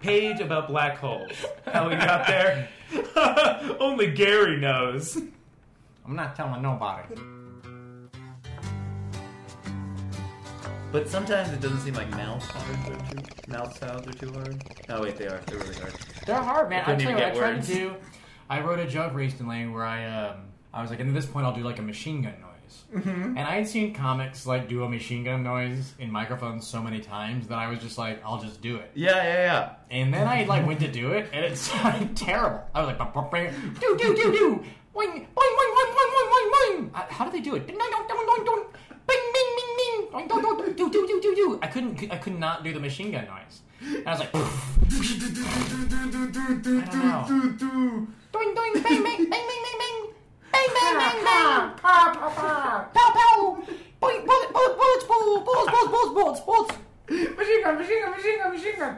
[0.00, 1.32] page about black holes.
[1.66, 2.68] How we got there?
[3.80, 5.16] Only Gary knows.
[6.04, 7.14] I'm not telling nobody.
[10.94, 14.62] But sometimes it doesn't seem like mouth sounds are too mouth sounds are too hard.
[14.88, 15.40] Oh wait, they are.
[15.44, 15.92] They're really hard.
[16.24, 16.84] They're hard, man.
[16.86, 17.94] I'm telling you I tried to do.
[18.48, 20.36] I wrote a joke recently where I um,
[20.72, 22.84] I was like, and at this point I'll do like a machine gun noise.
[22.94, 23.36] Mm-hmm.
[23.36, 27.00] And I had seen comics like do a machine gun noise in microphones so many
[27.00, 28.92] times that I was just like, I'll just do it.
[28.94, 29.70] Yeah, yeah, yeah.
[29.90, 32.62] And then I like went to do it, and it sounded terrible.
[32.72, 34.64] I was like, do do do do,
[34.94, 36.90] wing wing wing wing wing wing wing.
[36.94, 37.68] How do they do it?
[40.16, 41.58] Oh, do do do do do.
[41.60, 42.12] I couldn't.
[42.12, 43.62] I could not do the machine gun noise.
[43.80, 44.38] And I was like, I
[46.92, 48.06] don't know.
[48.32, 49.96] Doing doing bang bang bang bang bang bang.
[50.52, 51.74] Bang bang bang bang.
[51.78, 52.12] Pow
[52.94, 53.58] pow.
[54.00, 56.74] Boing bullet bullet bullets bullets bullets bullets bullets bullets.
[57.36, 58.94] Machine gun machine gun machine gun machine gun.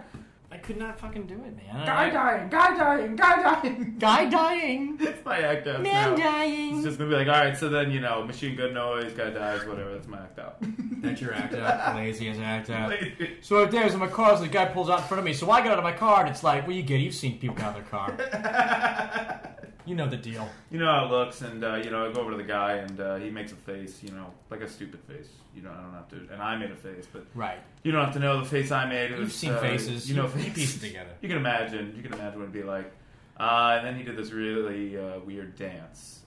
[0.66, 1.86] I could not fucking do it, man.
[1.86, 3.94] Guy dying, guy dying, guy dying.
[4.00, 4.96] Guy dying.
[4.98, 6.16] It's my act out Man now.
[6.16, 6.74] dying.
[6.74, 9.30] It's just gonna be like, all right, so then you know, machine gun noise, guy
[9.30, 9.92] dies, whatever.
[9.94, 10.56] That's my act out.
[11.02, 11.94] That's your act out.
[11.94, 12.92] Lazy as act out.
[13.42, 15.34] So right there's in my car, so the guy pulls out in front of me.
[15.34, 17.04] So I get out of my car, and it's like, well, you get it.
[17.04, 19.56] You've seen people get out of their car.
[19.86, 20.48] You know the deal.
[20.70, 22.72] You know how it looks, and uh, you know, I go over to the guy,
[22.78, 25.28] and uh, he makes a face, you know, like a stupid face.
[25.54, 27.58] You know, I don't have to, and I made a face, but Right.
[27.84, 29.06] you don't have to know the face I made.
[29.12, 30.08] It You've was, seen uh, faces.
[30.10, 30.52] You know, You faces.
[30.54, 31.10] piece it together.
[31.22, 31.94] You can imagine.
[31.96, 32.92] You can imagine what it'd be like.
[33.38, 36.20] Uh, and then he did this really uh, weird dance.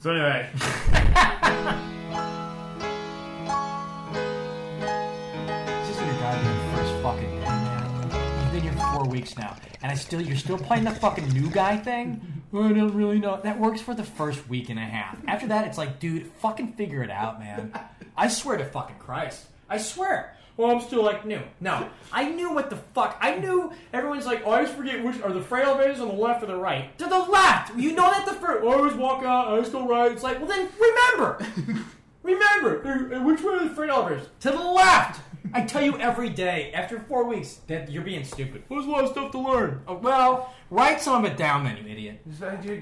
[0.00, 0.48] So anyway,
[5.90, 8.10] isn't your goddamn first fucking day, man.
[8.42, 11.28] You've been here for four weeks now, and I still you're still playing the fucking
[11.28, 12.20] new guy thing.
[12.52, 13.40] Oh, I don't really know.
[13.42, 15.16] That works for the first week and a half.
[15.26, 17.72] After that, it's like, dude, fucking figure it out, man.
[18.16, 19.46] I swear to fucking Christ.
[19.70, 20.36] I swear.
[20.58, 21.40] Well, I'm still like new.
[21.60, 23.16] No, I knew what the fuck.
[23.20, 26.14] I knew everyone's like, oh, I always forget which are the freight elevators on the
[26.14, 26.96] left or the right.
[26.98, 27.74] To the left.
[27.74, 28.62] You know that the first.
[28.62, 29.48] I always walk out.
[29.48, 30.12] I always go right.
[30.12, 31.46] It's like, well, then remember.
[32.22, 34.28] Remember, uh, uh, which way are the freight elevators?
[34.40, 35.20] To the left!
[35.52, 38.64] I tell you every day, after four weeks, that you're being stupid.
[38.68, 39.82] There's a lot of stuff to learn.
[39.86, 42.20] Oh, well, write some of it down then, you idiot.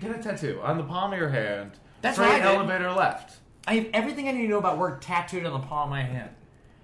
[0.01, 1.73] Get a tattoo on the palm of your hand.
[2.03, 2.27] That's right.
[2.27, 2.57] what I did.
[2.57, 3.39] elevator left.
[3.67, 6.03] I have everything I need to know about work tattooed on the palm of my
[6.03, 6.31] hand.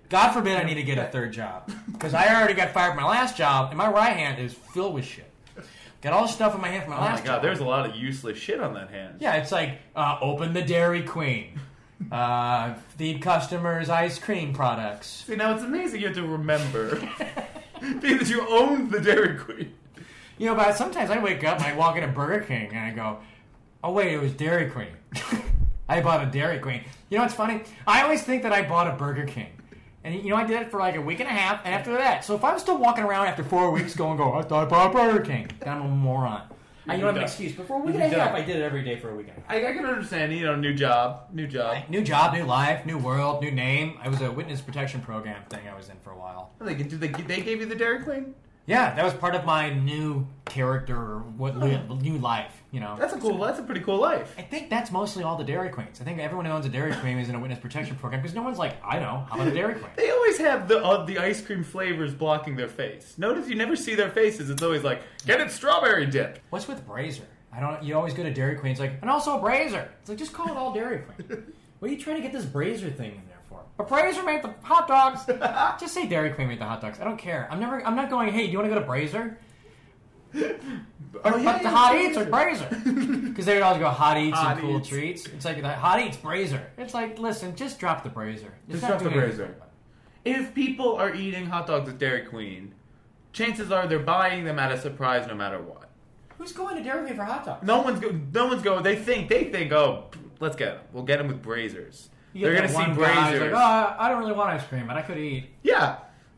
[0.09, 1.73] God forbid I need to get a third job.
[1.91, 4.95] Because I already got fired from my last job, and my right hand is filled
[4.95, 5.31] with shit.
[6.03, 7.19] Got all the stuff in my hand from my last hand.
[7.19, 7.43] Oh my god, job.
[7.43, 9.17] there's a lot of useless shit on that hand.
[9.19, 11.59] Yeah, it's like uh, open the Dairy Queen.
[12.13, 15.25] Uh, feed customers ice cream products.
[15.27, 17.01] See, now it's amazing you have to remember
[18.01, 19.73] because you owned the Dairy Queen.
[20.39, 22.91] You know, but sometimes I wake up and I walk into Burger King and I
[22.91, 23.19] go,
[23.83, 24.89] "Oh wait, it was Dairy Queen."
[25.89, 26.83] I bought a Dairy Queen.
[27.09, 27.63] You know what's funny?
[27.87, 29.49] I always think that I bought a Burger King,
[30.05, 31.63] and you know I did it for like a week and a half.
[31.65, 34.35] And after that, so if I was still walking around after four weeks, going, "Go,
[34.35, 36.43] I thought I bought a Burger King," then I'm a moron.
[36.89, 37.53] I don't have an excuse.
[37.53, 38.35] But for a week and a half.
[38.35, 39.51] I did it every day for a week and a half.
[39.51, 41.89] I, I can understand, you know, new job, new job.
[41.89, 43.99] New job, new life, new world, new name.
[44.03, 46.53] I was a witness protection program thing I was in for a while.
[46.61, 48.35] They, did they, they gave you the Dairy Queen?
[48.67, 52.53] Yeah, that was part of my new character, or what new life.
[52.73, 53.39] You know, That's a cool.
[53.39, 54.35] That's a pretty cool life.
[54.37, 56.01] I think that's mostly all the Dairy Queens.
[56.01, 58.35] I think everyone who owns a Dairy Queen is in a witness protection program because
[58.35, 59.91] no one's like, I know, how about a Dairy Queen?
[59.97, 63.15] They always have the uh, the ice cream flavors blocking their face.
[63.19, 64.51] Notice you never see their faces.
[64.51, 66.41] It's always like, get it strawberry dip.
[66.51, 67.25] What's with Brazier?
[67.53, 67.83] I don't.
[67.85, 68.73] You always go to Dairy Queen.
[68.73, 69.89] It's like, and also a Brazier.
[70.01, 71.53] It's like just call it all Dairy Queen.
[71.79, 73.36] what are you trying to get this Brazier thing in there
[73.77, 73.85] for?
[73.85, 75.25] But Brazier made the hot dogs.
[75.81, 77.01] just say Dairy Queen made the hot dogs.
[77.01, 77.49] I don't care.
[77.51, 77.85] I'm never.
[77.87, 78.33] I'm not going.
[78.33, 79.39] Hey, do you want to go to Brazier?
[80.35, 80.43] Or,
[81.25, 82.11] Oh, yeah, but the yeah, hot Brazier.
[82.11, 83.29] eats or Brazier?
[83.29, 84.89] Because they would always go hot eats Hot and cool Eats.
[84.89, 85.27] treats.
[85.27, 86.71] It's like the hot eats Brazier.
[86.77, 88.53] It's like, listen, just drop the Brazier.
[88.69, 89.11] It's Just drop the.
[89.11, 89.57] Brazier.
[90.25, 92.75] If people are eating hot dogs at Dairy Queen,
[93.33, 95.89] chances are they're buying them at a surprise no matter what.
[96.37, 97.65] Who's going to Dairy Queen for hot dogs?
[97.67, 98.83] No one's go, no one's going.
[98.83, 100.85] They think they think, oh, let's get them.
[100.93, 102.09] We'll get them with Braziers.
[102.37, 103.41] You They're gonna that see one guy who's.
[103.41, 105.47] Like, oh, I don't really want ice cream, but I could eat.
[105.63, 105.97] Yeah.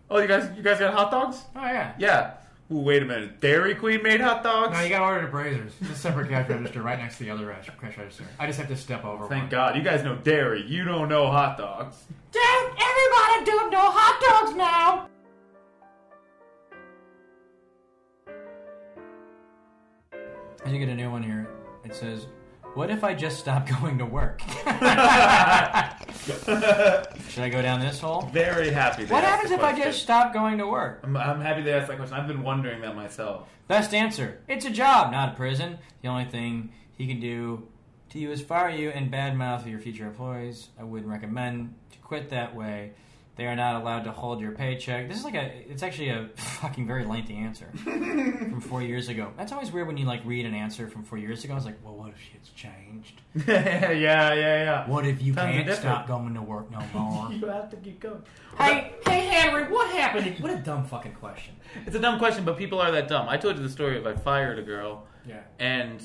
[0.08, 1.42] Oh, you guys, you guys got hot dogs?
[1.56, 1.92] Oh yeah.
[1.98, 2.34] Yeah.
[2.70, 3.40] Ooh, wait a minute.
[3.40, 4.74] Dairy Queen made hot dogs.
[4.74, 5.72] No, you gotta order the Braziers.
[5.80, 8.22] It's a separate cash register right next to the other cash register.
[8.38, 9.50] I just have to step over Thank one.
[9.50, 10.64] God, you guys know dairy.
[10.64, 11.96] You don't know hot dogs.
[12.30, 15.08] Don't everybody don't know hot dogs now?
[20.64, 21.48] I should get a new one here.
[21.84, 22.26] It says,
[22.74, 24.40] "What if I just stop going to work?"
[27.28, 28.22] Should I go down this hole?
[28.32, 29.04] Very happy.
[29.04, 29.92] they What asked happens the if I question.
[29.92, 31.00] just stop going to work?
[31.02, 32.16] I'm, I'm happy they asked that question.
[32.16, 33.48] I've been wondering that myself.
[33.66, 34.40] Best answer.
[34.48, 35.78] It's a job, not a prison.
[36.02, 37.68] The only thing he can do
[38.10, 40.68] to you is fire you and badmouth your future employees.
[40.78, 42.92] I wouldn't recommend to quit that way.
[43.38, 45.08] They are not allowed to hold your paycheck.
[45.08, 45.52] This is like a.
[45.70, 49.32] It's actually a fucking very lengthy answer from four years ago.
[49.38, 51.52] That's always weird when you like read an answer from four years ago.
[51.54, 53.20] I was like, well, what if shit's changed?
[53.46, 54.88] yeah, yeah, yeah.
[54.88, 55.80] What if you Times are can't different.
[55.82, 57.32] stop going to work no more?
[57.32, 58.22] You have to keep going.
[58.58, 60.34] hey, hey, Henry, what happened?
[60.40, 61.54] What a dumb fucking question.
[61.86, 63.28] It's a dumb question, but people are that dumb.
[63.28, 65.42] I told you the story of I fired a girl, Yeah.
[65.60, 66.02] and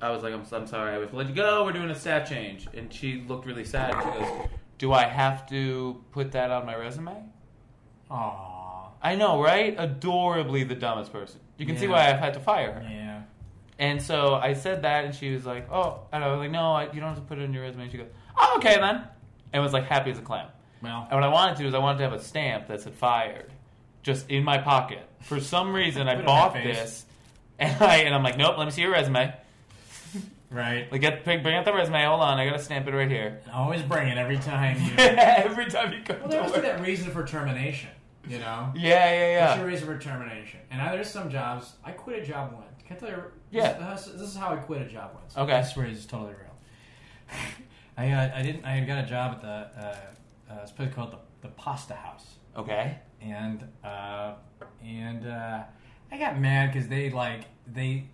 [0.00, 1.64] I was like, I'm, I'm sorry, I have to let you go.
[1.64, 2.68] We're doing a staff change.
[2.74, 3.92] And she looked really sad.
[3.94, 4.48] And she goes,
[4.78, 7.24] Do I have to put that on my resume?
[8.10, 8.88] Aww.
[9.02, 9.74] I know, right?
[9.78, 11.40] Adorably the dumbest person.
[11.58, 12.82] You can see why I've had to fire her.
[12.82, 13.22] Yeah.
[13.78, 16.72] And so I said that, and she was like, "Oh," and I was like, "No,
[16.72, 18.76] I, you don't have to put it in your resume." And she goes, "Oh, okay
[18.76, 19.04] then,"
[19.52, 20.48] and was like happy as a clam.
[20.82, 22.80] Well, And what I wanted to do is I wanted to have a stamp that
[22.80, 23.52] said "fired,"
[24.02, 25.06] just in my pocket.
[25.20, 27.04] For some reason, I on bought this,
[27.58, 29.34] and I and I'm like, "Nope, let me see your resume."
[30.50, 30.90] Right.
[30.90, 32.04] Like, get bring out the resume.
[32.04, 33.40] Hold on, I gotta stamp it right here.
[33.52, 34.92] Always bring it every time you.
[34.98, 36.62] Every time you come Well, to there be work.
[36.62, 37.90] that reason for termination,
[38.28, 38.72] you know?
[38.74, 39.46] Yeah, yeah, yeah.
[39.48, 40.60] What's your reason for termination?
[40.70, 41.74] And I, there's some jobs.
[41.84, 42.66] I quit a job once.
[42.86, 43.22] Can I tell you?
[43.50, 43.92] Yeah.
[43.94, 45.36] This, this is how I quit a job once.
[45.36, 45.60] Okay.
[45.60, 46.56] This story is totally real.
[47.98, 48.64] I uh, I didn't.
[48.64, 49.96] I got a job at the uh,
[50.52, 52.98] uh, this place called the, the Pasta House, Okay.
[53.22, 54.34] and uh,
[54.84, 55.62] and uh,
[56.12, 58.08] I got mad because they like they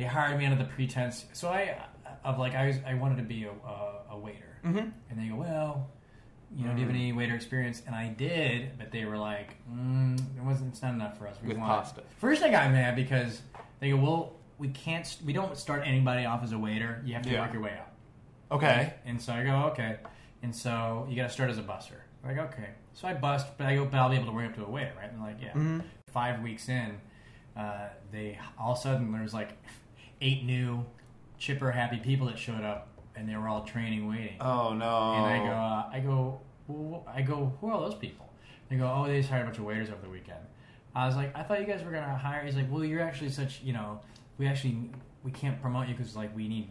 [0.00, 1.26] they hired me under the pretense.
[1.34, 1.76] So I
[2.24, 4.78] of like I was I wanted to be a a, a waiter, Mm-hmm.
[4.78, 5.90] and they go well.
[6.56, 7.80] You know, do you have any waiter experience?
[7.86, 10.72] And I did, but they were like, mm, "It wasn't.
[10.72, 12.02] It's not enough for us." We With want- pasta.
[12.18, 13.42] First, I got mad because
[13.78, 15.06] they go, "Well, we can't.
[15.24, 17.02] We don't start anybody off as a waiter.
[17.04, 17.42] You have to Yeah.
[17.42, 17.92] work your way up."
[18.50, 18.94] Okay.
[19.04, 19.98] And so I go, "Okay."
[20.42, 22.02] And so you got to start as a buster.
[22.24, 24.54] Like, "Okay." So I bust, but I go, "But I'll be able to work up
[24.56, 25.80] to a waiter, right?" And they're like, "Yeah." Mm-hmm.
[26.08, 27.00] Five weeks in,
[27.56, 29.50] uh, they all of a sudden there was like
[30.20, 30.84] eight new
[31.38, 34.36] chipper happy people that showed up, and they were all training waiting.
[34.40, 35.12] Oh no.
[35.14, 38.28] And I go, uh, I go, I go, who are those people?
[38.68, 40.38] They go, oh, they just hired a bunch of waiters over the weekend.
[40.94, 42.44] I was like, I thought you guys were gonna hire.
[42.44, 44.00] He's like, well, you're actually such, you know,
[44.38, 44.90] we actually
[45.22, 46.68] we can't promote you because like we need.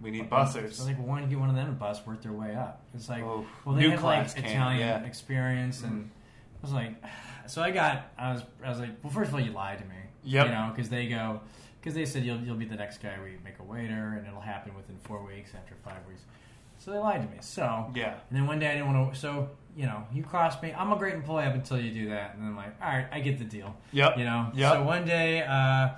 [0.00, 1.72] we need So I was like, well, why don't you get one of them to
[1.72, 2.82] bus work their way up?
[2.94, 5.04] It's like, Oh, well, they have like Italian yeah.
[5.04, 6.10] experience, and
[6.62, 7.02] I was like,
[7.46, 9.84] so I got, I was, I was like, well, first of all, you lied to
[9.84, 9.94] me,
[10.24, 10.46] Yep.
[10.46, 11.40] you know, because they go,
[11.80, 14.40] because they said you'll you'll be the next guy we make a waiter, and it'll
[14.40, 16.22] happen within four weeks after five weeks.
[16.78, 17.38] So they lied to me.
[17.40, 18.14] So Yeah.
[18.30, 19.18] and then one day I didn't want to.
[19.18, 20.72] So you know, you cross me.
[20.76, 23.06] I'm a great employee up until you do that, and then I'm like, all right,
[23.12, 23.76] I get the deal.
[23.92, 24.18] Yep.
[24.18, 24.50] You know.
[24.54, 24.72] Yep.
[24.72, 25.50] So one day, uh,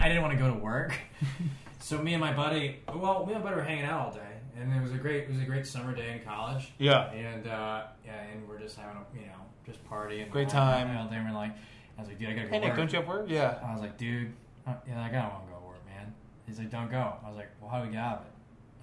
[0.00, 0.94] I didn't want to go to work.
[1.78, 4.20] so me and my buddy, well, me and my buddy were hanging out all day,
[4.58, 6.72] and it was a great, it was a great summer day in college.
[6.78, 7.10] Yeah.
[7.12, 9.32] And uh, yeah, and we're just having a, you know,
[9.66, 10.28] just partying.
[10.30, 10.96] Great time.
[10.96, 11.16] All day.
[11.16, 11.52] And we're like,
[11.96, 12.76] I was like, dude, I gotta go Hey Nick, work.
[12.78, 13.26] don't you have work?
[13.28, 13.58] Yeah.
[13.64, 14.32] I was like, dude,
[14.66, 16.14] uh, yeah, like, I don't want to go to work, man.
[16.46, 17.14] He's like, don't go.
[17.24, 18.32] I was like, well, how do we get out of it?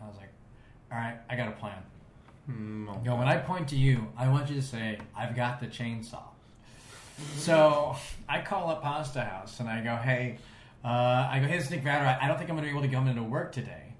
[0.04, 0.32] I was like,
[0.92, 1.82] all right, I got a plan.
[2.50, 5.68] Mm, Go, when I point to you, I want you to say, I've got the
[5.68, 6.24] chainsaw.
[7.36, 7.96] So
[8.28, 10.38] I call up Pasta House and I go, hey,
[10.84, 12.18] uh, I go, hey, this is Nick Vader.
[12.22, 13.94] I don't think I'm going to be able to come into work today.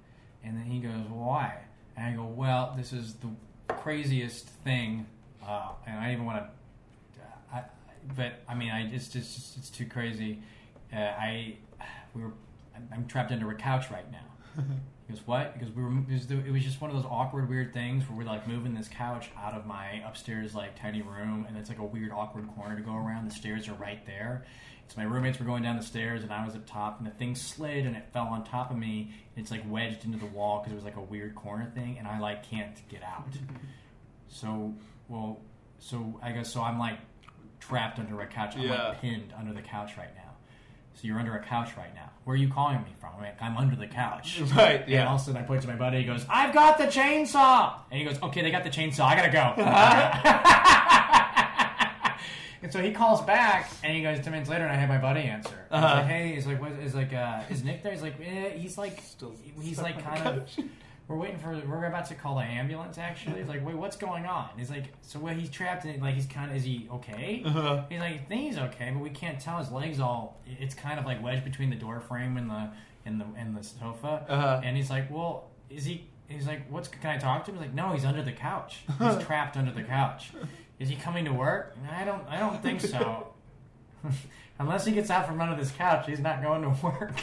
[0.44, 1.58] And then he goes, why?
[1.98, 3.30] And I go, well, this is the
[3.74, 5.06] craziest thing.
[5.46, 6.50] Uh, and I even want to,
[7.54, 7.64] I,
[8.16, 10.42] but I mean, I it's just it's, it's too crazy.
[10.94, 11.58] Uh, I
[12.16, 12.32] we were
[12.76, 14.18] I'm, I'm trapped under a couch right now.
[14.60, 14.74] Mm-hmm.
[15.08, 15.54] He goes, what?
[15.54, 18.08] Because we were it was, the, it was just one of those awkward, weird things
[18.08, 21.70] where we're like moving this couch out of my upstairs like tiny room, and it's
[21.70, 23.30] like a weird, awkward corner to go around.
[23.30, 24.46] The stairs are right there.
[24.88, 27.12] So my roommates were going down the stairs, and I was up top, and the
[27.12, 29.14] thing slid and it fell on top of me.
[29.36, 31.98] And it's like wedged into the wall because it was like a weird corner thing,
[32.00, 33.28] and I like can't get out.
[34.32, 34.74] So
[35.08, 35.40] well,
[35.80, 36.62] so I guess so.
[36.62, 37.00] I'm like
[37.60, 38.56] trapped under a couch.
[38.56, 38.90] I'm Yeah.
[38.90, 40.32] like pinned under the couch right now.
[41.00, 42.10] So you're under a couch right now.
[42.26, 43.12] Where are you calling me from?
[43.16, 44.42] I'm, like, I'm under the couch.
[44.56, 45.00] Right, Yeah.
[45.02, 46.00] And all of a sudden I point to my buddy.
[46.00, 49.06] He goes, "I've got the chainsaw." And he goes, "Okay, they got the chainsaw.
[49.06, 49.54] I gotta go."
[52.62, 54.98] and so he calls back, and he goes ten minutes later, and I have my
[54.98, 55.56] buddy answer.
[55.72, 55.96] Uh-huh.
[56.02, 58.78] like, "Hey, he's like, what, is like, uh, is Nick there?" He's like, eh, "He's
[58.78, 59.00] like,
[59.62, 60.50] he's like kind of."
[61.10, 61.60] We're waiting for.
[61.68, 63.00] We're about to call the ambulance.
[63.00, 65.36] Actually, he's like, "Wait, what's going on?" He's like, "So what?
[65.36, 66.00] He's trapped in.
[66.00, 66.58] Like, he's kind of.
[66.58, 67.84] Is he okay?" Uh-huh.
[67.90, 69.58] He's like, "I think he's okay, but we can't tell.
[69.58, 70.40] His legs all.
[70.46, 72.70] It's kind of like wedged between the door frame and the
[73.08, 74.62] and the and the sofa." Uh-huh.
[74.64, 76.90] And he's like, "Well, is he?" He's like, "What's?
[76.90, 78.82] Can I talk to him?" He's like, "No, he's under the couch.
[79.00, 80.32] He's trapped under the couch.
[80.78, 82.22] Is he coming to work?" I don't.
[82.30, 83.30] I don't think so.
[84.60, 87.14] Unless he gets out from under this couch, he's not going to work.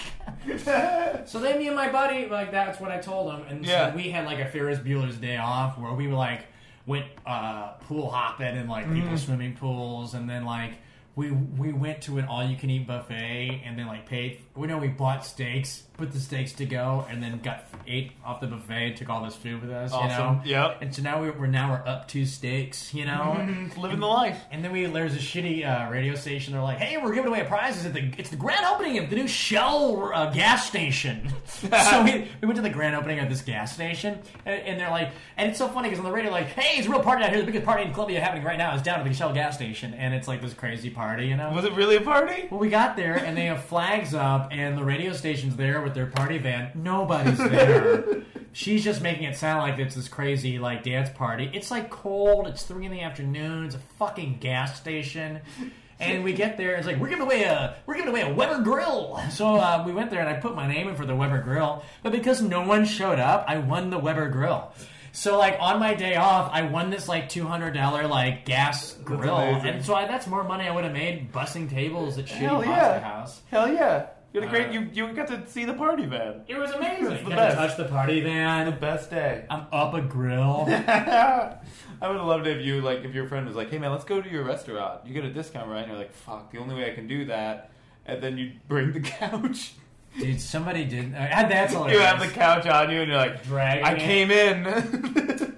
[1.26, 3.90] so then me and my buddy, like that's what I told him, and Yeah.
[3.90, 6.46] so we had like a Ferris Bueller's Day Off, where we were like,
[6.86, 9.00] went uh, pool hopping and like Mm-hmm.
[9.02, 10.74] people swimming pools, and then like
[11.14, 14.40] we we went to an all you can eat buffet, and then like paid.
[14.56, 18.40] We know we bought steaks, put the steaks to go, and then got ate off
[18.40, 19.92] the buffet, and took all this food with us.
[19.92, 20.78] You know, Yep.
[20.82, 22.92] And so now we, we're now we're up two steaks.
[22.94, 23.80] You know, Mm-hmm.
[23.80, 24.40] Living the life.
[24.50, 26.52] and then we there's a shitty uh, radio station.
[26.54, 29.16] They're like, "Hey, we're giving away prizes at the it's the grand opening of the
[29.16, 33.42] new Shell uh, gas station." so we, we went to the grand opening of this
[33.42, 36.46] gas station, and, and they're like, and it's so funny because on the radio, like,
[36.48, 37.40] "Hey, it's a real party out here.
[37.40, 39.94] The biggest party in Columbia happening right now is down at the Shell gas station,"
[39.94, 41.50] and it's like this crazy party, you know.
[41.52, 42.48] Was it really a party?
[42.50, 45.94] Well, we got there and they have flags up, and the radio station's there with
[45.94, 46.70] their party van.
[46.74, 48.22] Nobody's there.
[48.52, 51.50] She's just making it sound like it's this crazy like dance party.
[51.52, 52.46] It's like cold.
[52.46, 53.66] It's three in the afternoon.
[53.66, 55.40] It's a fucking gas station.
[55.98, 56.74] And we get there.
[56.76, 59.20] It's like we're giving away a we're giving away a Weber grill.
[59.30, 61.84] So uh, we went there and I put my name in for the Weber grill.
[62.02, 64.72] But because no one showed up, I won the Weber grill.
[65.16, 68.92] So like on my day off, I won this like two hundred dollar like gas
[69.02, 72.32] grill, and so I, that's more money I would have made bussing tables at shitty
[72.36, 73.00] Hell yeah.
[73.00, 73.40] house.
[73.50, 74.08] Hell yeah.
[74.36, 74.68] You had a great.
[74.68, 76.42] Uh, you you got to see the party van.
[76.46, 77.10] It was amazing.
[77.12, 77.56] It's the Got best.
[77.56, 78.66] to touch the party van.
[78.66, 79.46] The Best day.
[79.48, 80.66] I'm up a grill.
[80.68, 81.56] I
[82.02, 84.04] would have loved it if you like if your friend was like, "Hey man, let's
[84.04, 85.06] go to your restaurant.
[85.06, 87.24] You get a discount, right?" And you're like, "Fuck, the only way I can do
[87.26, 87.70] that."
[88.04, 89.72] And then you bring the couch.
[90.18, 91.14] Dude, somebody did.
[91.14, 91.90] Uh, that's all.
[91.90, 94.64] you have the couch on you, and you're like, Dragging "I came in."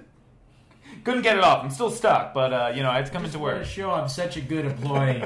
[1.03, 1.63] Couldn't get it off.
[1.65, 3.65] I'm still stuck, but uh, you know, it's coming to work.
[3.65, 5.23] show I'm such a good employee.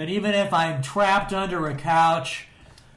[0.00, 2.46] But even if I'm trapped under a couch,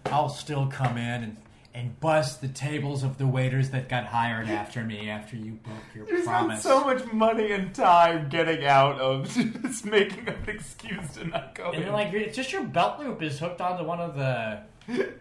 [0.06, 1.38] I'll still come in and,
[1.74, 5.76] and bust the tables of the waiters that got hired after me after you broke
[5.94, 6.64] your You spent promise.
[6.64, 9.28] so much money and time getting out of
[9.64, 11.66] just making an excuse to not go.
[11.66, 11.82] and in.
[11.82, 14.62] they're like, it's just your belt loop is hooked onto one of the.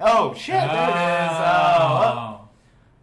[0.00, 2.38] "Oh shit, there it is." Oh, oh.
[2.44, 2.48] Oh.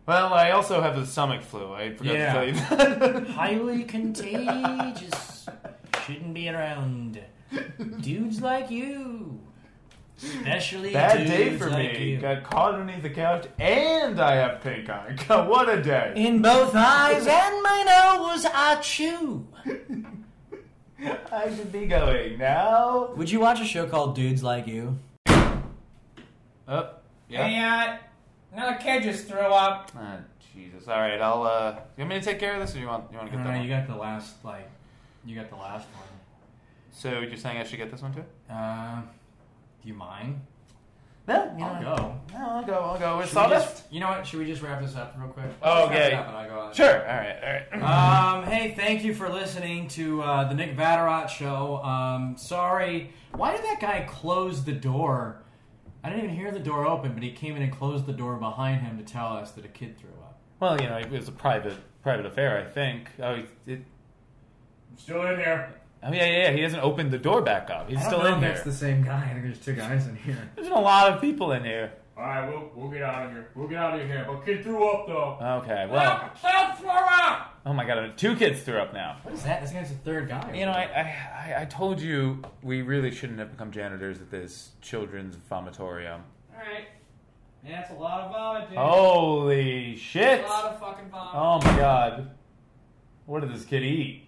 [0.05, 1.73] Well, I also have the stomach flu.
[1.73, 2.33] I forgot Yeah.
[2.33, 3.27] to tell you that.
[3.31, 5.45] highly contagious.
[6.05, 7.19] Shouldn't be around
[8.01, 9.39] dudes like you.
[10.21, 12.11] Especially Bad dudes day for like me.
[12.11, 12.17] you.
[12.19, 15.15] Got caught underneath the couch, and I have pink eye.
[15.27, 16.13] God, what a day!
[16.15, 17.83] In both eyes and my
[18.21, 19.47] nose, I chew.
[21.31, 23.09] I should be going now.
[23.15, 24.97] Would you watch a show called Dudes Like You?
[25.27, 26.89] Oh,
[27.27, 27.47] yeah.
[27.47, 27.97] Hey, uh,
[28.55, 29.91] another kid just threw up.
[29.97, 30.19] Ah,
[30.55, 30.87] Jesus.
[30.87, 31.43] All right, I'll.
[31.43, 33.35] uh You want me to take care of this, or you want you want to
[33.35, 33.67] No, get that no, one?
[33.67, 34.69] you got the last, like,
[35.25, 36.07] you got the last one.
[36.93, 38.23] So you're saying I should get this one too?
[38.49, 39.01] Uh,
[39.81, 40.39] do you mind?
[41.27, 42.19] No, I'll go.
[42.33, 42.73] No, I'll go.
[42.73, 43.17] I'll go.
[43.17, 43.69] With Should we sawdust.
[43.77, 44.27] just- you know what?
[44.27, 45.45] Should we just wrap this up real quick?
[45.61, 46.07] Oh, Let's wrap okay.
[46.07, 46.73] it up and I'll go on.
[46.73, 46.99] Sure.
[47.09, 47.37] All right.
[47.43, 47.83] All right.
[48.43, 51.77] Um, hey, thank you for listening to uh, the Nick Vatterott show.
[51.83, 55.41] Um, sorry, why did that guy close the door?
[56.03, 58.35] I didn't even hear the door open, but he came in and closed the door
[58.35, 60.39] behind him to tell us that a kid threw up.
[60.59, 63.09] Well, you know, it was a private private affair, I think.
[63.21, 63.81] Oh, he, it,
[64.97, 65.73] Still in here.
[66.05, 66.51] Oh yeah, yeah, yeah.
[66.51, 67.89] He hasn't opened the door back up.
[67.89, 68.49] He's I don't still know in if there.
[68.53, 69.23] that's the same guy.
[69.25, 70.37] I think there's two guys in here.
[70.55, 71.91] There's been a lot of people in here.
[72.15, 73.47] All right, we'll we'll get out of here.
[73.55, 74.23] We'll get out of here.
[74.27, 75.37] But kid threw up though.
[75.63, 75.87] Okay.
[75.89, 76.29] Well.
[76.35, 77.59] Help, throw up.
[77.65, 78.15] Oh my God.
[78.17, 79.17] Two kids threw up now.
[79.23, 79.61] What is that?
[79.61, 80.53] This guy's the third guy.
[80.53, 84.29] You know, I, I, I- I told you we really shouldn't have become janitors at
[84.29, 86.19] this children's vomitorium.
[86.53, 86.85] All right.
[87.65, 88.77] Yeah, it's a lot of vomit, dude.
[88.77, 90.39] Holy shit!
[90.41, 91.33] It's a lot of fucking vomit.
[91.33, 92.31] Oh my god.
[93.25, 94.27] What did this kid eat?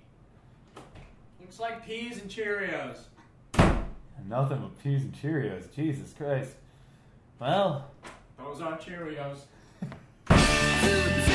[1.57, 2.97] Looks like peas and Cheerios.
[4.27, 5.73] Nothing but peas and Cheerios.
[5.73, 6.51] Jesus Christ.
[7.39, 7.89] Well,
[8.37, 9.37] Those aren't Cheerios.